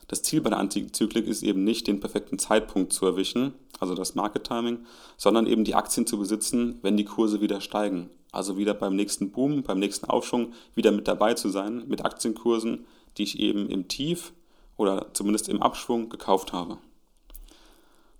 das 0.09 0.23
Ziel 0.23 0.41
bei 0.41 0.51
der 0.51 0.59
Antizyklik 0.59 1.27
ist 1.27 1.43
eben 1.43 1.65
nicht, 1.65 1.87
den 1.87 2.01
perfekten 2.01 2.39
Zeitpunkt 2.39 2.93
zu 2.93 3.07
erwischen, 3.07 3.55
also 3.81 3.95
das 3.95 4.15
Market 4.15 4.45
Timing, 4.45 4.87
sondern 5.17 5.47
eben 5.47 5.65
die 5.65 5.75
Aktien 5.75 6.07
zu 6.07 6.19
besitzen, 6.19 6.79
wenn 6.83 6.97
die 6.97 7.05
Kurse 7.05 7.41
wieder 7.41 7.61
steigen. 7.61 8.11
Also 8.31 8.57
wieder 8.57 8.75
beim 8.75 8.95
nächsten 8.95 9.31
Boom, 9.31 9.63
beim 9.63 9.79
nächsten 9.79 10.07
Aufschwung 10.07 10.53
wieder 10.75 10.93
mit 10.93 11.09
dabei 11.09 11.35
zu 11.35 11.49
sein, 11.49 11.85
mit 11.89 12.05
Aktienkursen, 12.05 12.85
die 13.17 13.23
ich 13.23 13.39
eben 13.39 13.69
im 13.69 13.89
Tief 13.89 14.33
oder 14.77 15.07
zumindest 15.13 15.49
im 15.49 15.63
Abschwung 15.63 16.09
gekauft 16.09 16.53
habe. 16.53 16.79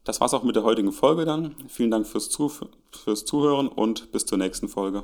Das 0.05 0.21
war's 0.21 0.35
auch 0.35 0.45
mit 0.45 0.55
der 0.55 0.63
heutigen 0.63 0.93
Folge 0.93 1.25
dann. 1.25 1.57
Vielen 1.69 1.91
Dank 1.91 2.07
fürs, 2.07 2.31
Zuh 2.31 2.51
fürs 2.93 3.25
Zuhören 3.25 3.69
und 3.69 4.13
bis 4.13 4.25
zur 4.25 4.39
nächsten 4.39 4.69
Folge. 4.69 5.03